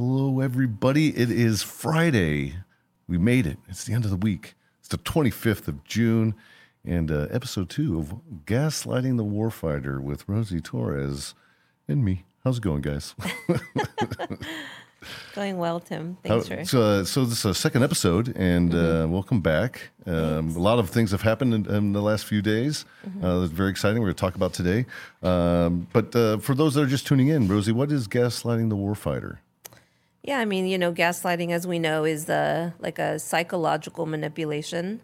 [0.00, 1.08] Hello, everybody.
[1.08, 2.54] It is Friday.
[3.08, 3.58] We made it.
[3.68, 4.54] It's the end of the week.
[4.78, 6.36] It's the 25th of June
[6.84, 8.14] and uh, episode two of
[8.46, 11.34] Gaslighting the Warfighter with Rosie Torres
[11.88, 12.26] and me.
[12.44, 13.16] How's it going, guys?
[15.34, 16.16] Going well, Tim.
[16.22, 16.64] Thanks How- for.
[16.64, 19.90] so, uh, so this is a second episode, and uh, welcome back.
[20.06, 22.84] Um, a lot of things have happened in, in the last few days.
[23.20, 24.00] Uh, that's very exciting.
[24.00, 24.86] We're going to talk about today.
[25.24, 28.76] Um, but uh, for those that are just tuning in, Rosie, what is gaslighting the
[28.76, 29.38] warfighter?
[30.28, 35.00] Yeah, I mean, you know, gaslighting, as we know, is the like a psychological manipulation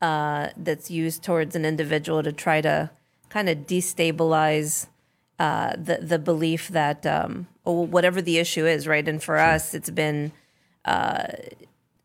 [0.00, 2.88] uh, that's used towards an individual to try to
[3.28, 4.86] kind of destabilize
[5.38, 9.06] uh, the the belief that um, or whatever the issue is, right?
[9.06, 10.32] And for us, it's been
[10.86, 11.26] uh,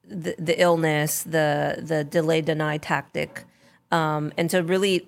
[0.03, 3.45] the the illness, the the delay deny tactic,
[3.93, 5.07] um, and so really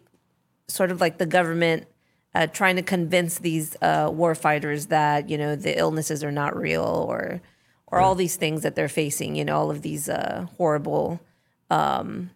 [0.70, 1.88] sort of like the government
[2.36, 6.56] uh, trying to convince these uh, war fighters that you know the illnesses are not
[6.56, 7.42] real or
[7.88, 11.20] or all these things that they're facing you know all of these uh, horrible
[11.70, 12.30] um,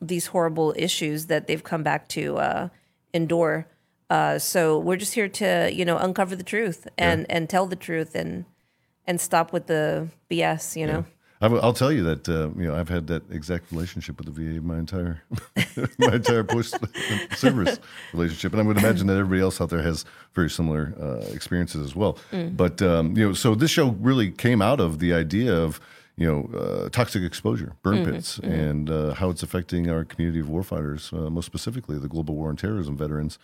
[0.00, 2.68] these horrible issues that they've come back to uh,
[3.12, 3.66] endure.
[4.10, 7.76] Uh, so we're just here to you know uncover the truth and and tell the
[7.76, 8.44] truth and
[9.06, 11.04] and stop with the BS you know
[11.44, 14.26] I will- I'll tell you that uh, you know I've had that exact relationship with
[14.28, 15.22] the VA my entire
[15.98, 16.76] my entire post
[17.36, 17.78] service
[18.14, 21.80] relationship, and I would imagine that everybody else out there has very similar uh, experiences
[21.84, 22.18] as well.
[22.62, 25.80] But um, you know, so this show really came out of the idea of
[26.16, 30.46] you know uh, toxic exposure, burn pits, and uh, how it's affecting our community of
[30.46, 33.38] warfighters, uh, most specifically the global war on terrorism veterans.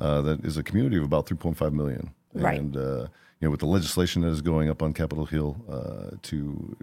[0.00, 2.58] Uh, that is a community of about 3.5 million, Right.
[2.58, 3.06] and uh,
[3.44, 6.76] know, with the legislation that is going up on Capitol Hill uh, to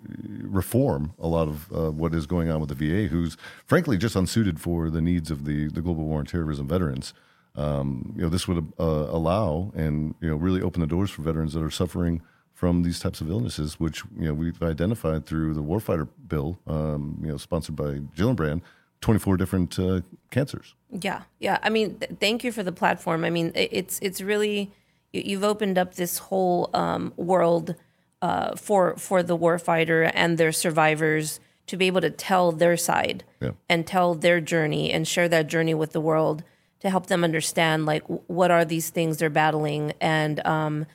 [0.44, 4.16] reform a lot of uh, what is going on with the VA, who's frankly just
[4.16, 7.14] unsuited for the needs of the, the global war on terrorism veterans.
[7.56, 11.22] Um, you know, this would uh, allow and you know really open the doors for
[11.22, 12.22] veterans that are suffering
[12.54, 17.17] from these types of illnesses, which you know we've identified through the Warfighter Bill, um,
[17.22, 18.62] you know, sponsored by Gillibrand,
[19.02, 20.76] 24 different uh, cancers.
[20.92, 21.58] Yeah, yeah.
[21.64, 23.26] I mean, th- thank you for the platform.
[23.26, 24.72] I mean, it's it's really
[25.14, 27.76] you've opened up this whole um, world
[28.22, 33.23] uh, for for the warfighter and their survivors to be able to tell their side
[33.39, 33.52] Yeah.
[33.70, 36.44] and tell their journey and share that journey with the world
[36.82, 40.86] to help them understand like what are these things they're battling and um,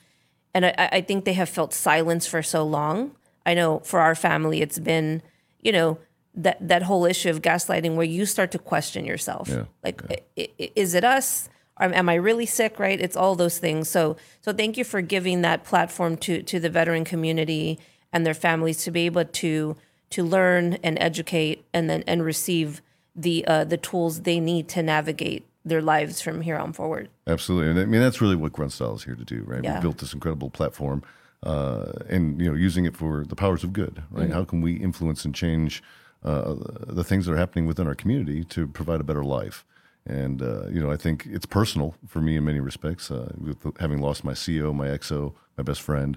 [0.54, 3.12] and I, I think they have felt silence for so long.
[3.44, 5.22] I know for our family, it's been,
[5.60, 5.98] you know,
[6.34, 10.48] that that whole issue of gaslighting where you start to question yourself, Yeah, like, i-
[10.58, 11.48] i- is it us?
[11.78, 12.78] Am, am I really sick?
[12.78, 13.00] Right?
[13.00, 13.88] It's all those things.
[13.88, 17.78] So, so thank you for giving that platform to to the veteran community
[18.12, 19.76] and their families to be able to
[20.10, 22.82] to learn and educate and then and receive
[23.14, 27.08] the uh, the tools they need to navigate their lives from here on forward.
[27.26, 29.64] Absolutely, and I mean that's really what Grunt Style is here to do, right?
[29.64, 29.76] Yeah.
[29.76, 31.02] We built this incredible platform,
[31.42, 34.30] uh, and you know, using it for the powers of good, right?
[34.30, 35.82] How can we influence and change
[36.24, 36.54] uh,
[36.86, 39.64] the things that are happening within our community to provide a better life?
[40.06, 43.58] And uh, you know, I think it's personal for me in many respects, uh, with
[43.80, 46.16] having lost my CO, my XO, my best friend,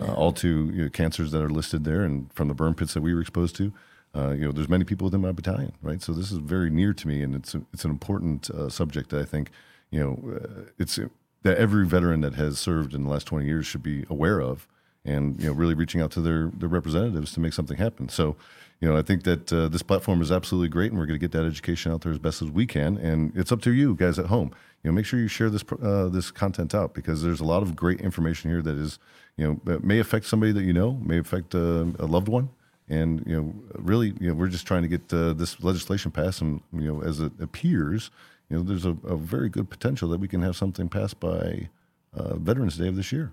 [0.00, 2.94] uh, all to you know, cancers that are listed there, and from the burn pits
[2.94, 3.72] that we were exposed to.
[4.14, 6.02] Uh, you know, there's many people within my battalion, right?
[6.02, 9.10] So this is very near to me, and it's a, it's an important uh, subject
[9.10, 9.50] that I think,
[9.90, 10.98] you know, uh, it's
[11.42, 14.66] that every veteran that has served in the last 20 years should be aware of,
[15.04, 18.08] and you know, really reaching out to their their representatives to make something happen.
[18.08, 18.36] So,
[18.80, 21.26] you know, I think that uh, this platform is absolutely great, and we're going to
[21.26, 22.96] get that education out there as best as we can.
[22.96, 24.52] And it's up to you guys at home.
[24.82, 27.62] You know, make sure you share this uh, this content out because there's a lot
[27.62, 28.98] of great information here that is,
[29.36, 32.50] you know, may affect somebody that you know, may affect uh, a loved one
[32.88, 36.40] and you know really you know we're just trying to get uh, this legislation passed
[36.40, 38.10] and you know as it appears
[38.48, 41.68] you know there's a, a very good potential that we can have something passed by
[42.14, 43.32] uh, veterans day of this year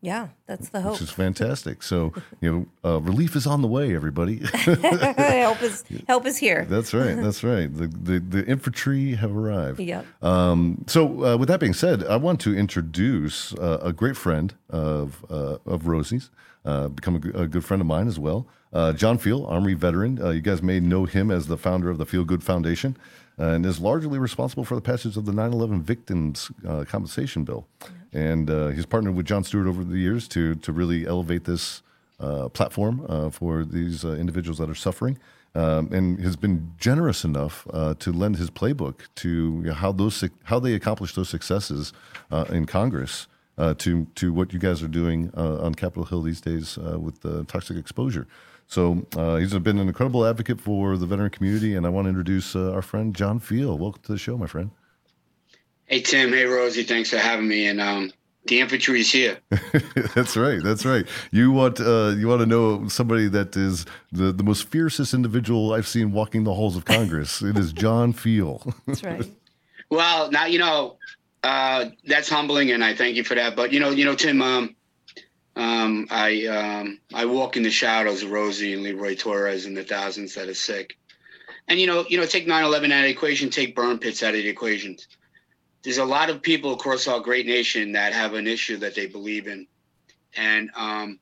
[0.00, 0.92] Yeah, that's the hope.
[0.92, 5.84] which is fantastic so you know uh, relief is on the way everybody help is
[6.06, 6.64] help is here.
[6.68, 10.06] that's right that's right the, the the infantry have arrived Yep.
[10.22, 14.54] um, so, uh, with that being said, I want to introduce uh, a great friend
[14.70, 16.30] of uh, of Rosie's,
[16.64, 18.46] uh, become a, good friend of mine as well.
[18.72, 20.20] Uh, John Feal, Army veteran.
[20.22, 22.96] Uh, you guys may know him as the founder of the FealGood Foundation,
[23.38, 27.66] and is largely responsible for the passage of the 9/11 Victims uh, Compensation Bill.
[28.12, 31.82] And uh, he's partnered with Jon Stewart over the years to to really elevate this
[32.20, 35.18] uh, platform uh, for these uh, individuals that are suffering,
[35.54, 39.92] um, and has been generous enough uh, to lend his playbook to you know, how
[39.92, 41.92] those how they accomplish those successes
[42.30, 46.22] uh, in Congress uh, to to what you guys are doing uh, on Capitol Hill
[46.22, 48.26] these days uh, with the toxic exposure.
[48.68, 52.10] So uh, he's been an incredible advocate for the veteran community, and I want to
[52.10, 53.78] introduce uh, our friend John Feal.
[53.78, 54.70] Welcome to the show, my friend.
[55.86, 57.66] Hey Tim, hey Rosie, thanks for having me.
[57.66, 58.12] And um,
[58.46, 59.38] The infantry is here.
[60.14, 60.62] that's right.
[60.62, 61.06] That's right.
[61.30, 65.72] You want uh, you want to know somebody that is the, the most fiercest individual
[65.72, 67.40] I've seen walking the halls of Congress.
[67.40, 68.74] it is John Feal.
[68.86, 69.26] That's right.
[69.90, 70.98] well, now you know
[71.42, 73.56] uh, that's humbling, and I thank you for that.
[73.56, 74.74] But you know, you know, Tim, um,
[75.58, 79.82] um, I um, I walk in the shadows of Rosie and Leroy Torres and the
[79.82, 80.96] thousands that are sick.
[81.66, 84.36] And you know, you know, take 9/11 out of the equation, take burn pits out
[84.36, 84.96] of the equation.
[85.82, 89.06] There's a lot of people across our great nation that have an issue that they
[89.06, 89.66] believe in,
[90.36, 91.18] and um,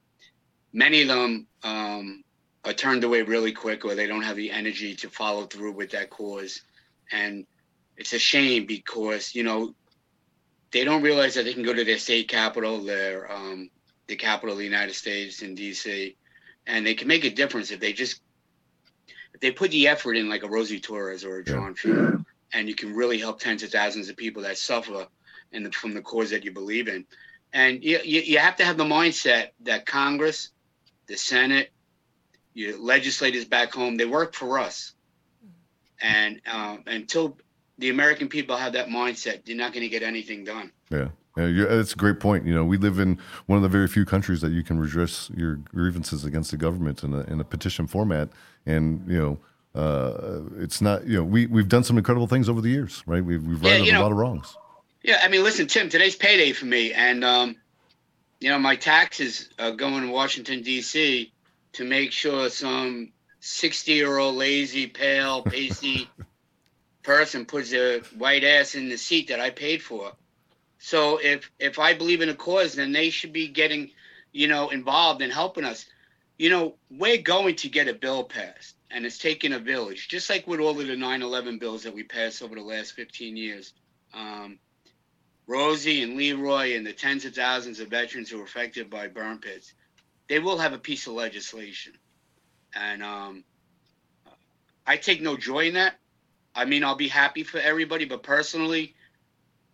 [0.70, 2.22] many of them um,
[2.66, 5.92] are turned away really quick, or they don't have the energy to follow through with
[5.92, 6.60] that cause,
[7.10, 7.46] and
[7.96, 9.74] it's a shame because you know
[10.72, 13.70] they don't realize that they can go to their state capital, their um,
[14.06, 16.16] the capital of the United States in D.C.,
[16.66, 18.20] and they can make a difference if they just
[19.34, 22.68] if they put the effort in, like a Rosie Torres or a John Feal and
[22.68, 25.06] you can really help tens of thousands of people that suffer
[25.52, 27.04] in the, from the cause that you believe in.
[27.52, 30.50] And you, you, you have to have the mindset that Congress,
[31.06, 31.70] the Senate,
[32.54, 34.94] your legislators back home, they work for us.
[36.00, 37.38] And um, until
[37.78, 40.72] the American people have that mindset, they're not going to get anything done.
[40.90, 41.08] Yeah.
[41.36, 42.46] Yeah, that's a great point.
[42.46, 45.30] You know, we live in one of the very few countries that you can redress
[45.36, 48.30] your grievances against the government in a, in a petition format.
[48.64, 49.38] And, you know,
[49.76, 53.22] uh, it's not you know we we've done some incredible things over the years, right?
[53.22, 54.56] We've we've righted yeah, a know, lot of wrongs.
[55.02, 57.56] Yeah, I mean, listen, Tim, today's payday for me, and um,
[58.40, 61.30] you know my taxes are going to Washington D.C.
[61.74, 66.08] to make sure some sixty-year-old lazy, pale, pasty
[67.02, 70.12] person puts their white ass in the seat that I paid for.
[70.78, 73.90] So if if I believe in a cause, then they should be getting,
[74.32, 75.86] you know, involved in helping us.
[76.38, 80.28] You know, we're going to get a bill passed and it's taken a village, just
[80.30, 83.72] like with all of the 9/11 bills that we passed over the last 15 years.
[84.12, 84.58] Um,
[85.46, 89.38] Rosie and Leroy and the tens of thousands of veterans who were affected by burn
[89.38, 89.72] pits,
[90.28, 91.92] they will have a piece of legislation,
[92.74, 93.44] and um,
[94.86, 95.98] I take no joy in that.
[96.54, 98.95] I mean, I'll be happy for everybody, but personally,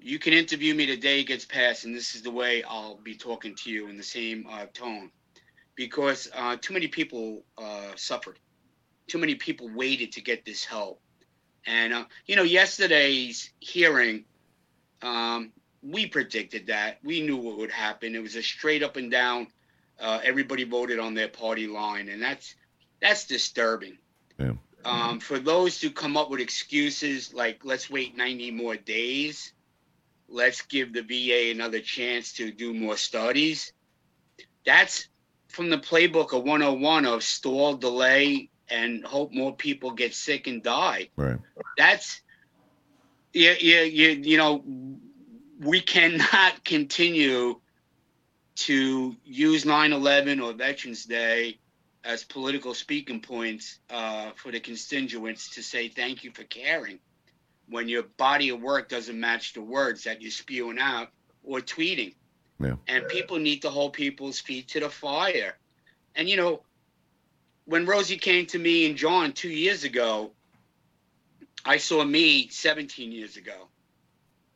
[0.02, 2.96] you can interview me the day it gets passed, and this is the way I'll
[2.96, 5.10] be talking to you in the same uh, tone,
[5.74, 8.38] because uh, too many people uh, suffered
[9.12, 11.00] too many people waited to get this help.
[11.66, 14.24] And uh, you know, yesterday's hearing,
[15.02, 15.52] um,
[15.82, 16.98] we predicted that.
[17.04, 18.14] We knew what would happen.
[18.14, 19.48] It was a straight up and down.
[20.00, 22.54] Uh, everybody voted on their party line, and that's
[23.00, 23.98] that's disturbing.
[24.38, 24.52] Yeah.
[24.84, 29.52] Um, for those who come up with excuses like "let's wait 90 more days,"
[30.32, 33.72] "let's give the VA another chance to do more studies,"
[34.64, 35.08] that's
[35.48, 40.62] from the playbook of 101 of stall, delay, and hope more people get sick and
[40.62, 41.10] die.
[41.16, 41.38] Right.
[41.76, 42.22] That's
[43.32, 44.64] yeah, yeah, you, you know,
[45.58, 47.60] we cannot continue
[48.54, 51.58] to use 9/11 or Veterans Day
[52.04, 56.98] as political speaking points uh, for the constituents to say thank you for caring
[57.68, 61.08] when your body of work doesn't match the words that you're spewing out
[61.44, 62.14] or tweeting.
[62.60, 62.74] Yeah.
[62.86, 65.56] And people need to hold people's feet to the fire.
[66.14, 66.62] And you know,
[67.64, 70.32] when Rosie came to me and John two years ago,
[71.64, 73.68] I saw me 17 years ago.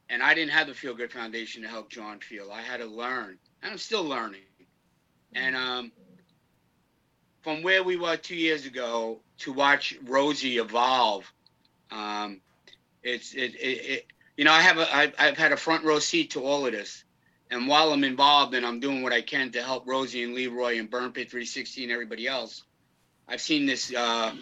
[0.08, 2.50] And I didn't have the FealGood Foundation to help John Feal.
[2.53, 3.38] I had to learn.
[3.62, 4.43] And I'm still learning.
[5.35, 5.93] And um,
[7.43, 11.32] from where we were two years ago to watch Rosie evolve,
[11.91, 12.41] um,
[13.06, 15.98] it's it, it, it, you know I have a I've, I've had a front row
[15.98, 17.05] seat to all of this,
[17.51, 20.79] and while I'm involved and I'm doing what I can to help Rosie and Leroy
[20.79, 22.65] and Burn Pit 360 and everybody else,
[23.29, 24.34] I've seen this uh,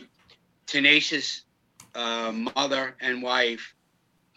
[0.66, 1.42] tenacious
[1.94, 3.75] uh, mother and wife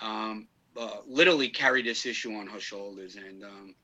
[0.02, 3.76] um, uh, literally carry this issue on her shoulders, and um,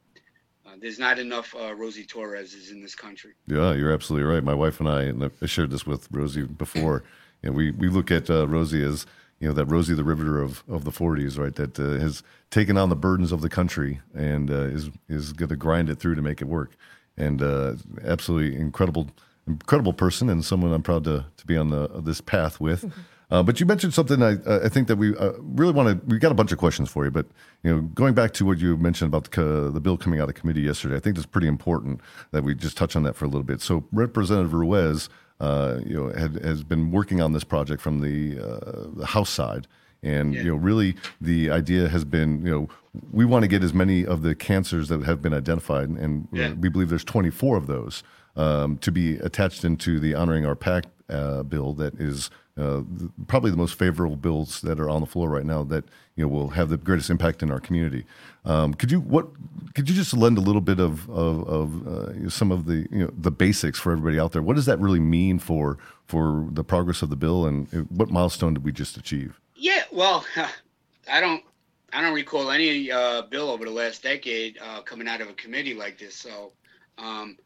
[0.65, 3.31] uh, there's not enough uh, Rosie Torreses in this country.
[3.47, 4.43] Yeah, you're absolutely right.
[4.43, 7.03] My wife and I, and I shared this with Rosie before.
[7.43, 9.05] and we we look at uh, Rosie as
[9.43, 11.53] you know that Rosie the Riveter of, of the 40s, right?
[11.53, 15.89] That has taken on the burdens of the country and is is going to grind
[15.89, 16.77] it through to make it work.
[17.17, 17.41] And
[18.05, 19.09] absolutely incredible
[19.45, 22.83] incredible person and someone I'm proud to, to be on the this path with.
[22.83, 23.01] Mm-hmm.
[23.31, 26.05] Uh, but you mentioned something I, I think that we uh, really want to.
[26.05, 27.25] We got a bunch of questions for you, but
[27.63, 30.35] you know, going back to what you mentioned about the, the bill coming out of
[30.35, 31.99] committee yesterday, I think it's pretty important
[32.31, 33.59] that we just touch on that for a little bit.
[33.59, 35.09] So, Representative Ruiz,
[35.39, 39.29] uh, you know, had, has been working on this project from the, uh, the House
[39.29, 39.67] side,
[40.01, 40.41] and yeah.
[40.41, 42.69] you know, really, the idea has been, you know,
[43.11, 46.53] we want to get as many of the cancers that have been identified, and yeah.
[46.53, 48.03] we believe there's 24 of those
[48.35, 52.81] um, to be attached into the honoring our Pact uh, bill that is uh,
[53.27, 55.83] probably the most favorable bills that are on the floor right now that
[56.15, 58.05] you know will have the greatest impact in our community.
[58.45, 59.27] Um, could you what
[59.73, 63.05] could you just lend a little bit of of, of uh, some of the you
[63.05, 64.43] know the basics for everybody out there?
[64.43, 68.53] What does that really mean for for the progress of the bill, and what milestone
[68.53, 69.39] did we just achieve?
[69.55, 70.23] Yeah, well,
[71.11, 71.43] I don't
[71.91, 75.33] I don't recall any uh, bill over the last decade uh, coming out of a
[75.33, 76.15] committee like this.
[76.15, 76.51] So,
[76.99, 77.37] um,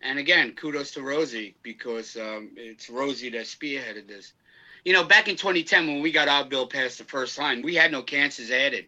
[0.00, 4.32] and again, kudos to Rosie because um, it's Rosie that spearheaded this
[4.86, 7.74] you know, back in 2010 when we got our bill passed the first time, we
[7.74, 8.86] had no cancers added.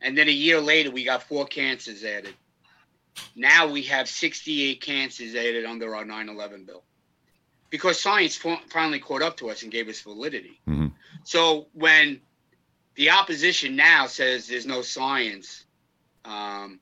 [0.00, 2.32] And then a year later, we got four cancers added.
[3.34, 6.84] Now we have 68 cancers added under our 9 11 bill
[7.70, 8.36] because science
[8.68, 10.60] finally caught up to us and gave us validity.
[10.68, 10.86] Mm-hmm.
[11.24, 12.20] So when
[12.94, 15.64] the opposition now says there's no science,
[16.24, 16.78] um,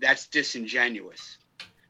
[0.00, 1.37] that's disingenuous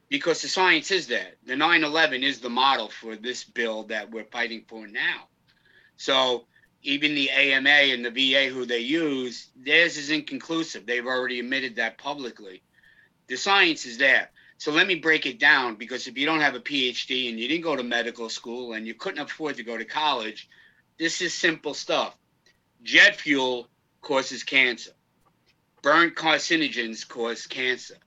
[0.09, 4.25] because the science is that the 9/11 is the model for this bill that we're
[4.25, 5.29] fighting for now.
[5.97, 6.47] So
[6.83, 10.87] even the AMA and the VA who they use, theirs is inconclusive.
[10.87, 12.63] They've already admitted that publicly.
[13.27, 14.31] The science is there.
[14.57, 17.47] So let me break it down because if you don't have a PhD and you
[17.47, 20.49] didn't go to medical school and you couldn't afford to go to college,
[20.99, 22.17] this is simple stuff.
[22.83, 23.69] Jet fuel
[24.01, 24.93] causes cancer.
[25.83, 27.99] Burnt carcinogens cause cancer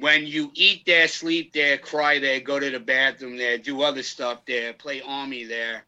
[0.00, 4.02] when you eat there, sleep there, cry there, go to the bathroom there, do other
[4.02, 5.84] stuff there, play army there,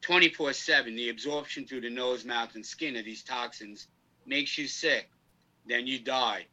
[0.00, 3.88] 24 7, the absorption through the nose, mouth, and skin of these toxins
[4.24, 5.10] makes you sick.
[5.66, 6.46] Then you die.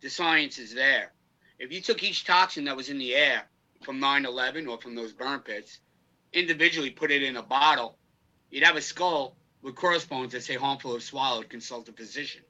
[0.00, 1.12] The science is there.
[1.58, 3.42] If you took each toxin that was in the air
[3.82, 5.78] from 9 11 or from those burn pits,
[6.32, 7.96] individually put it in a bottle,
[8.50, 12.42] you'd have a skull with crossbones that say harmful if swallowed, consult a physician.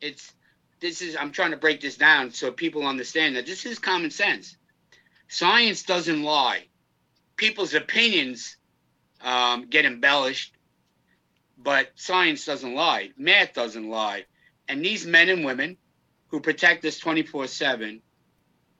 [0.00, 0.32] It's
[0.80, 4.10] this is I'm trying to break this down so people understand that this is common
[4.10, 4.56] sense.
[5.28, 6.66] Science doesn't lie.
[7.36, 8.56] People's opinions
[9.20, 10.54] um, get embellished,
[11.58, 13.10] but science doesn't lie.
[13.16, 14.24] Math doesn't lie.
[14.68, 15.76] And these men and women
[16.28, 18.02] who protect us 24 7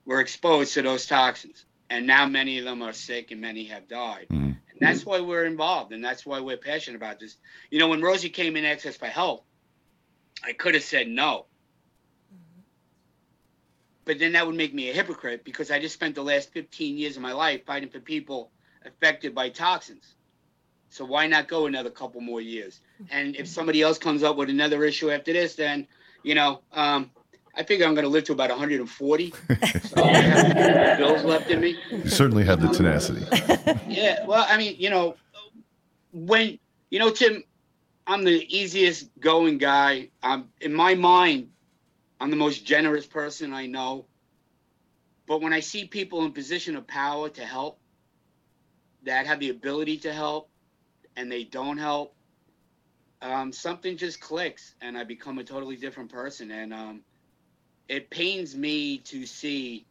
[0.05, 1.65] were exposed to those toxins.
[1.89, 4.27] And now many of them are sick and many have died.
[4.29, 4.43] Mm-hmm.
[4.43, 7.37] And that's why we're involved and that's why we're passionate about this.
[7.71, 9.43] You know, when Rosie came in Access for Health,
[10.43, 11.47] I could have said no
[14.07, 16.97] but then that would make me a hypocrite because I just spent the last 15
[16.97, 18.51] years of my life fighting for people
[18.85, 20.15] affected by toxins.
[20.89, 22.79] So why not go another couple more years?
[23.11, 25.85] And if somebody else comes up with another issue after this, then
[26.23, 27.11] you know, um,
[27.53, 29.31] I figure I'm going to live to about 140.
[29.83, 31.77] so I have bills left in me.
[31.91, 33.25] You certainly have the tenacity.
[33.87, 35.15] yeah, well, I mean, you know,
[36.13, 36.57] when
[36.89, 37.43] you know, Tim,
[38.05, 40.09] I'm the easiest going guy.
[40.23, 41.49] I'm in my mind.
[42.19, 44.05] I'm the most generous person I know.
[45.27, 47.79] But when I see people in position of power to help,
[49.03, 50.49] that have the ability to help,
[51.15, 52.15] and they don't help,
[53.21, 56.51] um, something just clicks, and I become a totally different person.
[56.51, 57.01] And um,
[57.87, 59.85] it pains me to see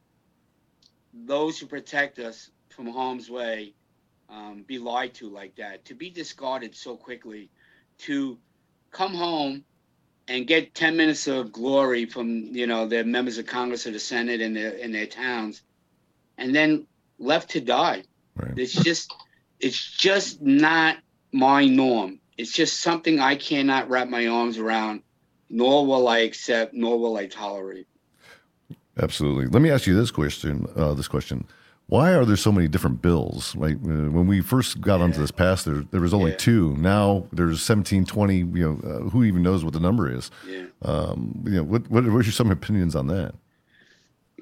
[1.13, 3.75] those who protect us from harm's way
[4.29, 7.49] um, be lied to like that, to be discarded so quickly,
[7.99, 8.39] to
[8.91, 9.65] come home
[10.29, 14.01] and get 10 minutes of glory from you know the members of congress or the
[14.01, 15.63] senate in their in their towns
[16.39, 16.87] and then
[17.19, 18.03] left to die.
[18.37, 18.59] Right.
[18.59, 19.15] it's just
[19.61, 20.99] it's just not
[21.33, 22.21] my norm.
[22.37, 25.03] It's just something i cannot wrap my arms around
[25.49, 27.87] nor will i accept nor will i tolerate.
[28.99, 29.47] Absolutely.
[29.47, 31.47] Let me ask you this question uh, this question
[31.89, 33.55] why are there so many different bills?
[33.55, 35.05] Like uh, when we first got yeah.
[35.05, 36.37] onto this pass, there there was only yeah.
[36.37, 36.77] two.
[36.77, 38.37] Now there's 17, 20.
[38.37, 40.31] You know, uh, who even knows what the number is?
[40.47, 40.65] Yeah.
[40.83, 43.35] Um, you know, what what are your some opinions on that?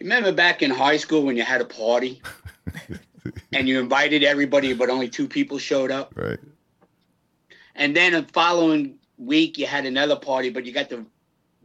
[0.01, 2.21] Remember back in high school when you had a party
[3.53, 6.13] and you invited everybody, but only two people showed up.
[6.17, 6.39] Right.
[7.77, 11.05] And then the following week you had another party, but you got the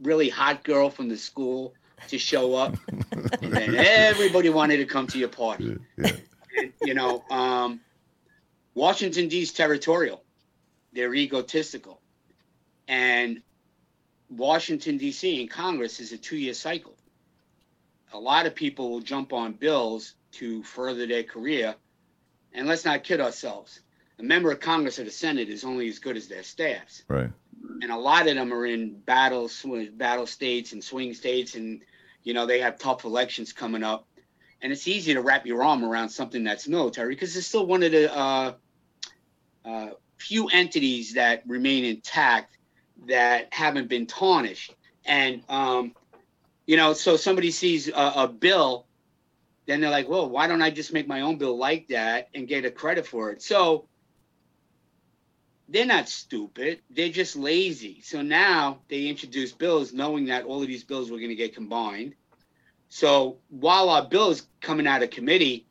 [0.02, 1.74] really hot girl from the school
[2.08, 2.76] to show up,
[3.12, 5.78] and then everybody wanted to come to your party.
[5.96, 6.12] Yeah.
[6.56, 7.80] And, you know, um,
[8.74, 9.54] Washington D.C.
[9.54, 10.22] territorial,
[10.92, 12.00] they're egotistical,
[12.88, 13.42] and
[14.28, 15.40] Washington D.C.
[15.40, 16.96] and Congress is a two-year cycle.
[18.12, 21.74] A lot of people will jump on bills to further their career,
[22.52, 23.80] and let's not kid ourselves.
[24.18, 27.04] A member of Congress or the Senate is only as good as their staffs.
[27.08, 27.30] Right
[27.82, 29.50] and a lot of them are in battle
[29.94, 31.82] battle states and swing states and
[32.22, 34.06] you know, they have tough elections coming up,
[34.62, 37.82] and it's easy to wrap your arm around something that's military because it's still one
[37.82, 38.52] of the uh,
[39.64, 42.56] uh, few entities that remain intact
[43.06, 44.74] that haven't been tarnished.
[45.04, 45.94] And um,
[46.66, 48.86] you know, so somebody sees a, a bill
[49.70, 52.48] then they're like, well, why don't I just make my own bill like that and
[52.48, 53.40] get a credit for it?
[53.40, 53.86] So
[55.70, 56.80] they're not stupid.
[56.90, 58.00] They're just lazy.
[58.02, 61.54] So now they introduce bills knowing that all of these bills were going to get
[61.54, 62.14] combined.
[62.88, 65.66] So while our bill is coming out of committee,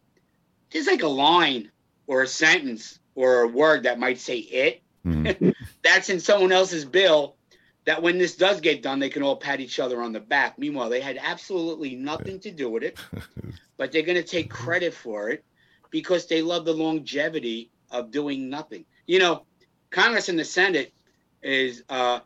[0.71, 1.69] there's like a line
[2.07, 4.81] or a sentence or a word that might say it.
[5.05, 5.49] Mm-hmm.
[5.83, 7.35] That's in someone else's bill
[7.83, 10.57] that when this does get done, they can all pat each other on the back.
[10.57, 12.97] Meanwhile, they had absolutely nothing to do with it,
[13.77, 15.43] but they're going to take credit for it
[15.89, 18.85] because they love the longevity of doing nothing.
[19.07, 19.45] You know,
[19.91, 20.93] Congress and the Senate
[21.41, 22.19] is uh,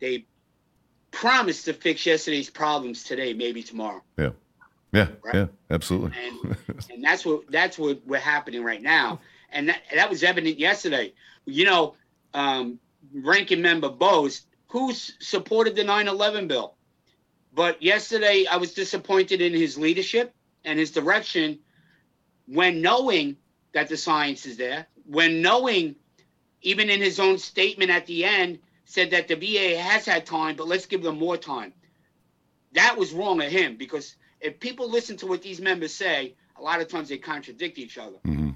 [0.00, 0.26] they
[1.10, 4.02] promised to fix yesterday's problems today, maybe tomorrow.
[4.16, 4.30] Yeah,
[4.92, 5.34] yeah, right?
[5.34, 6.12] yeah, absolutely.
[6.18, 6.56] And,
[6.90, 11.12] and that's what that's what we're happening right now, and that that was evident yesterday.
[11.44, 11.94] You know,
[12.34, 12.78] um,
[13.14, 16.74] ranking member Bost, who supported the 9/11 bill,
[17.54, 21.58] but yesterday I was disappointed in his leadership and his direction
[22.46, 23.36] when knowing
[23.72, 25.96] that the science is there, when knowing
[26.62, 30.56] even in his own statement at the end, said that the VA has had time,
[30.56, 31.72] but let's give them more time.
[32.72, 36.62] That was wrong of him because if people listen to what these members say, a
[36.62, 38.16] lot of times they contradict each other.
[38.24, 38.50] Mm-hmm.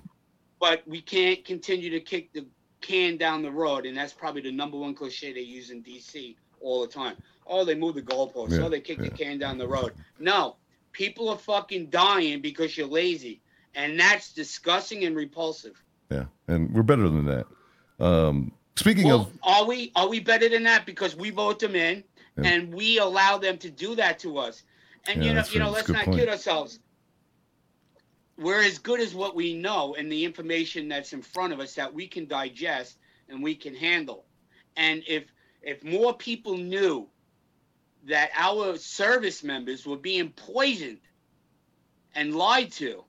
[0.58, 2.46] But we can't continue to kick the
[2.80, 6.36] can down the road, and that's probably the number one cliche they use in DC
[6.60, 7.16] all the time.
[7.46, 8.52] Oh, they move the goalposts.
[8.52, 9.04] Yeah, oh, they kick yeah.
[9.04, 9.92] the can down the road.
[10.18, 10.56] No,
[10.92, 13.40] people are fucking dying because you're lazy,
[13.74, 15.82] and that's disgusting and repulsive.
[16.10, 17.46] Yeah, and we're better than that.
[17.98, 21.74] Um, speaking well, of, are we are we better than that because we vote them
[21.74, 22.04] in
[22.36, 22.48] yeah.
[22.48, 24.62] and we allow them to do that to us?
[25.06, 26.18] And yeah, you know, you know, let's not point.
[26.18, 26.78] kid ourselves.
[28.38, 31.74] We're as good as what we know and the information that's in front of us
[31.74, 32.98] that we can digest
[33.28, 34.26] and we can handle.
[34.76, 35.24] And if
[35.62, 37.08] if more people knew
[38.04, 41.00] that our service members were being poisoned
[42.14, 43.04] and lied to,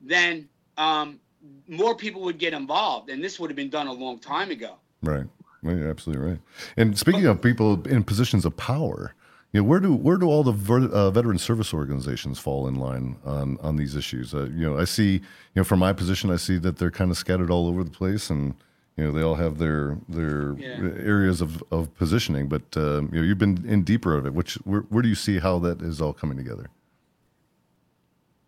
[0.00, 1.20] then um,
[1.68, 4.76] more people would get involved, and this would have been done a long time ago.
[5.02, 5.26] Right.
[5.62, 6.38] Well, you're absolutely right.
[6.76, 9.14] And speaking but, of people in positions of power,
[9.52, 12.76] you know, where do where do all the ver, uh, veteran service organizations fall in
[12.76, 14.34] line on on these issues?
[14.34, 15.20] Uh, you know, I see, you
[15.54, 18.30] know, from my position, I see that they're kind of scattered all over the place,
[18.30, 18.54] and
[18.96, 20.78] you know, they all have their their yeah.
[21.04, 22.48] areas of, of positioning.
[22.48, 24.34] But uh, you know, you've been in deeper of it.
[24.34, 26.70] Which where, where do you see how that is all coming together?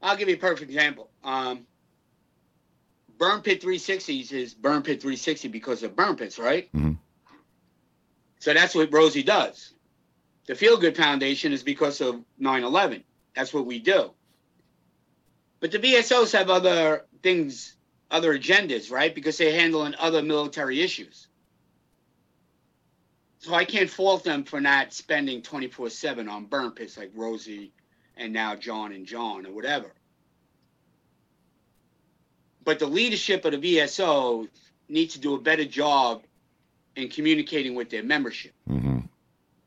[0.03, 1.09] I'll give you a perfect example.
[1.23, 1.67] Um,
[3.19, 6.71] Burn Pit 360s is Burn Pit 360 because of burn pits, right?
[6.73, 6.93] Mm-hmm.
[8.41, 9.73] So that's what Rosie does.
[10.47, 13.05] The FealGood Foundation is because of 9 11.
[13.35, 14.13] That's what we do.
[15.61, 17.77] But the VSOs have other things,
[18.11, 19.15] other agendas, right?
[19.15, 21.29] Because they're handling other military issues.
[23.39, 27.73] So I can't fault them for not spending 24 7 on burn pits like Rosie
[28.17, 29.93] and now John and John or whatever.
[32.65, 34.49] But the leadership of the VSO
[34.89, 36.23] needs to do a better job
[36.97, 38.53] in communicating with their membership.
[38.69, 39.01] Mm-hmm.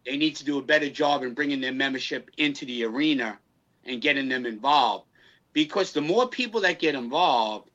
[0.05, 3.37] They need to do a better job in bringing their membership into the arena
[3.85, 5.05] and getting them involved.
[5.53, 7.69] Because the more people that get involved,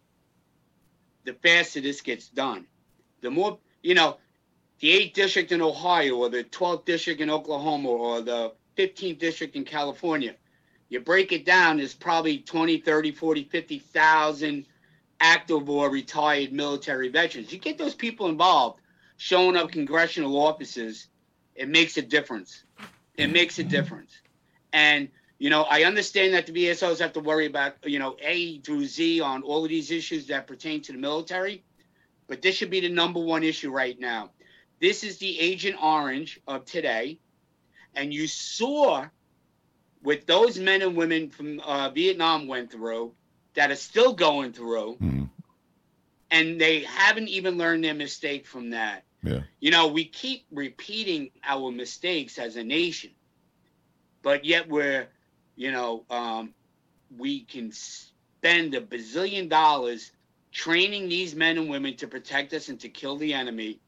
[1.24, 2.66] the faster this gets done.
[3.20, 4.16] The more, you know,
[4.80, 9.54] the 8th district in Ohio or the 12th district in Oklahoma or the 15th district
[9.54, 10.34] in California,
[10.88, 14.66] you break it down, there's probably 20, 30, 40, 50,000
[15.22, 17.52] active or retired military veterans.
[17.52, 18.80] You get those people involved,
[19.16, 21.06] showing up congressional offices,
[21.54, 22.64] it makes a difference.
[23.16, 24.12] It makes a difference.
[24.72, 25.08] And
[25.38, 28.84] you know, I understand that the VSOs have to worry about, you know, A through
[28.84, 31.64] Z on all of these issues that pertain to the military,
[32.28, 34.30] but this should be the number one issue right now.
[34.80, 37.18] This is the Agent Orange of today.
[37.96, 39.06] And you saw
[40.00, 43.12] what those men and women from uh, Vietnam went through
[43.54, 45.28] that are still going through, mm.
[46.30, 49.04] and they haven't even learned their mistake from that.
[49.22, 49.40] Yeah.
[49.60, 53.10] You know, we keep repeating our mistakes as a nation,
[54.22, 55.08] but yet we're,
[55.54, 56.54] you know, um,
[57.16, 60.10] we can spend a bazillion dollars
[60.50, 63.80] training these men and women to protect us and to kill the enemy,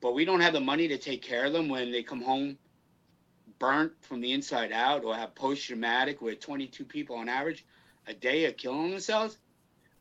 [0.00, 2.58] but we don't have the money to take care of them when they come home
[3.58, 7.64] burnt from the inside out or have post traumatic with 22 people on average
[8.10, 9.38] a day of killing themselves,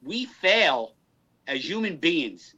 [0.03, 0.95] we fail
[1.47, 2.55] as human beings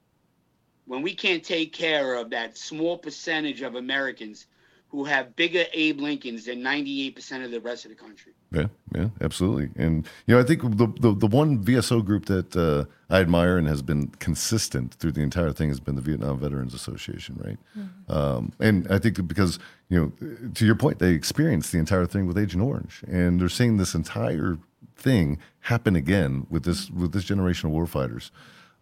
[0.85, 4.47] when we can't take care of that small percentage of Americans
[4.89, 8.33] who have bigger Abe Lincolns than 98% of the rest of the country.
[8.51, 9.69] Yeah, yeah, absolutely.
[9.81, 13.57] And, you know, I think the, the, the one VSO group that uh, I admire
[13.57, 17.57] and has been consistent through the entire thing has been the Vietnam Veterans Association, right?
[17.77, 18.11] Mm-hmm.
[18.11, 22.27] Um, and I think because, you know, to your point, they experienced the entire thing
[22.27, 24.57] with Agent Orange and they're seeing this entire
[24.95, 28.31] thing happen again with this with this generation of warfighters.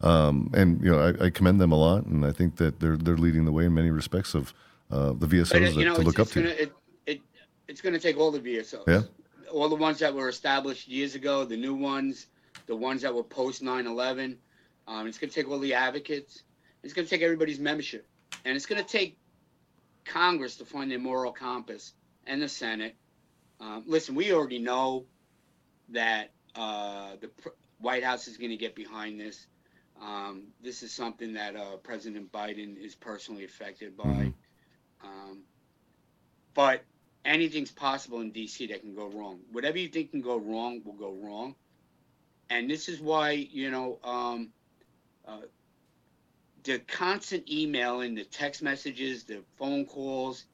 [0.01, 2.95] Um, and you know, I, I, commend them a lot, and I think that they're
[2.95, 4.53] they're leading the way in many respects of
[4.91, 6.41] uh, the VSOs but, that, know, to look up to.
[6.41, 6.73] Gonna, it,
[7.05, 7.21] it,
[7.67, 8.87] it's going to take all the VSOs.
[8.87, 9.01] Yeah.
[9.51, 12.27] All the ones that were established years ago, the new ones,
[12.67, 14.37] the ones that were post 9/11.
[14.87, 16.43] Um, it's going to take all the advocates.
[16.81, 18.07] It's going to take everybody's membership,
[18.45, 19.17] and it's going to take
[20.05, 21.93] Congress to find their moral compass
[22.25, 22.95] and the Senate.
[23.59, 25.05] Um, listen, we already know
[25.91, 27.29] that uh, the
[27.79, 29.47] White House is going to get behind this.
[30.01, 34.05] Um, this is something that uh, President Biden is personally affected by.
[34.05, 35.07] Mm-hmm.
[35.07, 35.43] Um,
[36.53, 36.83] but
[37.25, 39.39] anything's possible in DC that can go wrong.
[39.51, 41.55] Whatever you think can go wrong will go wrong.
[42.49, 44.49] And this is why, you know, um,
[45.27, 45.41] uh,
[46.63, 50.45] the constant emailing, the text messages, the phone calls,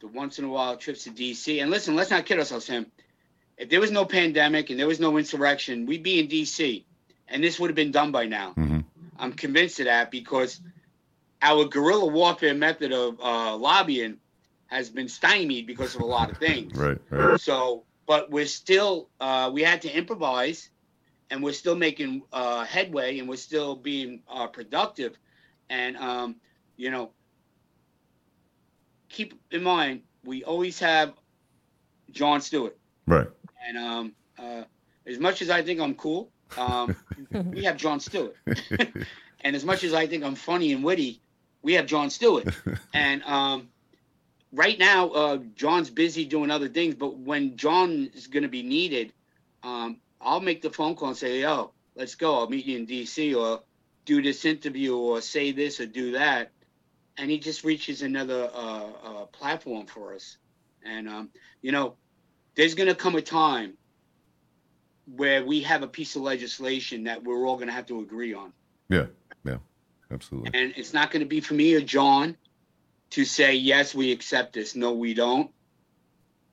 [0.00, 1.60] the once in a while trips to DC.
[1.60, 2.86] And listen, let's not kid ourselves, Sam.
[3.58, 6.84] If there was no pandemic and there was no insurrection, we'd be in DC
[7.28, 8.54] and this would have been done by now.
[8.56, 8.80] Mm-hmm.
[9.18, 10.60] I'm convinced of that because
[11.42, 14.18] our guerrilla warfare method of uh, lobbying
[14.66, 16.72] has been stymied because of a lot of things.
[16.76, 16.98] Right.
[17.10, 17.40] right.
[17.40, 20.70] So, but we're still uh, we had to improvise,
[21.30, 25.16] and we're still making uh, headway, and we're still being uh, productive,
[25.70, 26.36] and um,
[26.76, 27.10] you know,
[29.08, 31.14] keep in mind we always have
[32.10, 32.76] Jon Stewart.
[33.06, 33.28] Right.
[33.66, 34.62] And um, uh,
[35.06, 36.96] as much as I think I'm cool, um,
[37.50, 38.36] we have Jon Stewart.
[39.40, 41.20] and as much as I think I'm funny and witty,
[41.62, 42.48] we have Jon Stewart.
[42.94, 43.68] And um,
[44.52, 46.94] right now, uh, Jon's busy doing other things.
[46.94, 49.12] But when Jon is going to be needed,
[49.62, 52.38] um, I'll make the phone call and say, "Yo, let's go.
[52.38, 53.34] I'll meet you in D.C.
[53.34, 53.60] or
[54.06, 56.52] do this interview or say this or do that."
[57.18, 60.38] And he just reaches another uh, uh, platform for us.
[60.84, 61.96] And um, you know,
[62.56, 63.74] there's going to come a time
[65.14, 68.34] where we have a piece of legislation that we're all going to have to agree
[68.34, 68.52] on.
[68.88, 69.06] Yeah,
[69.44, 69.58] yeah,
[70.10, 70.50] absolutely.
[70.54, 72.36] And it's not going to be for me or John
[73.10, 74.74] to say yes, we accept this.
[74.74, 75.50] No, we don't.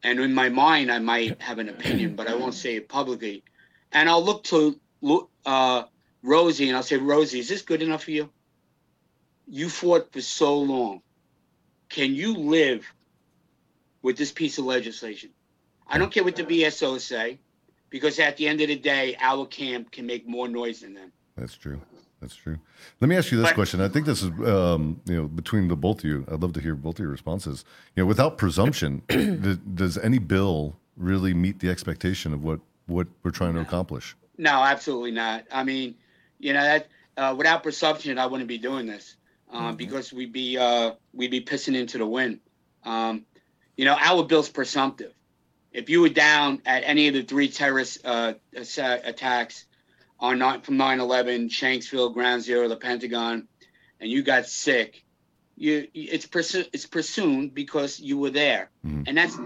[0.04, 3.44] And in my mind, I might have an opinion, but I won't say it publicly.
[3.92, 4.80] And I'll look to
[5.46, 5.84] uh,
[6.22, 8.30] Rosie and I'll say, Rosie, is this good enough for you?
[9.48, 11.02] You fought for so long.
[11.90, 12.92] Can you live
[14.02, 15.30] with this piece of legislation?
[15.94, 17.38] I don't care what the VSOs say
[17.92, 21.12] because at the end of the day, our camp can make more noise than them.
[21.38, 21.80] That's true.
[22.20, 22.58] That's true.
[23.00, 23.80] Let me ask you this but, question.
[23.80, 26.26] I think this is, um, you know, between the both of you.
[26.32, 27.64] I'd love to hear both of your responses.
[27.96, 29.04] You know, without presumption,
[29.76, 34.16] does any bill really meet the expectation of what what we're trying to accomplish?
[34.40, 35.46] No, absolutely not.
[35.52, 35.94] I mean,
[36.40, 39.16] you know, that uh, without presumption, I wouldn't be doing this
[39.52, 39.76] uh, mm-hmm.
[39.76, 42.40] because we'd be uh, we'd be pissing into the wind.
[42.84, 43.26] Um,
[43.78, 45.14] you know, our bill's presumptive
[45.74, 49.66] if you were down at any of the three terrorist uh, attacks
[50.20, 53.48] on not from 9/11, Shanksville, Ground Zero, the Pentagon,
[54.00, 55.04] and you got sick,
[55.58, 59.04] you it's presu- it's presumed because you were there, mm-hmm.
[59.08, 59.38] and that's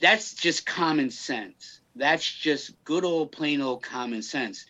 [0.00, 1.80] that's just common sense.
[1.94, 4.64] That's just good old plain old common sense.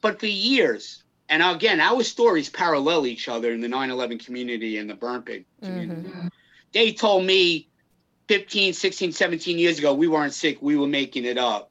[0.00, 4.90] But for years, and again, our stories parallel each other in the 9/11 community and
[4.90, 6.08] the burn pit community.
[6.10, 6.28] Mm-hmm.
[6.72, 7.68] They told me
[8.32, 10.62] 15, 16, 17 years ago, we weren't sick.
[10.62, 11.70] We were making it up.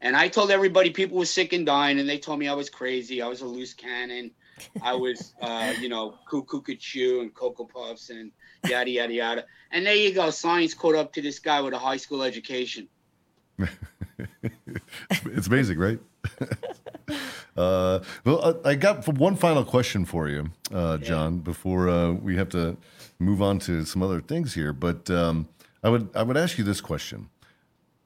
[0.00, 2.70] And I told everybody people were sick and dying, and they told me I was
[2.70, 3.20] crazy.
[3.20, 4.30] I was a loose cannon.
[4.80, 8.30] I was, uh, you know, cuckoo chew and cocoa puffs and
[8.68, 9.44] yada yada yada.
[9.72, 10.30] And there you go.
[10.30, 12.86] Science caught up to this guy with a high school education.
[13.58, 15.98] it's amazing, right?
[17.56, 21.40] uh, well, I got one final question for you, uh, Jon, yeah.
[21.40, 22.76] before uh, we have to
[23.18, 24.72] move on to some other things here.
[24.72, 25.48] But um,
[25.82, 27.28] I would I would ask you this question.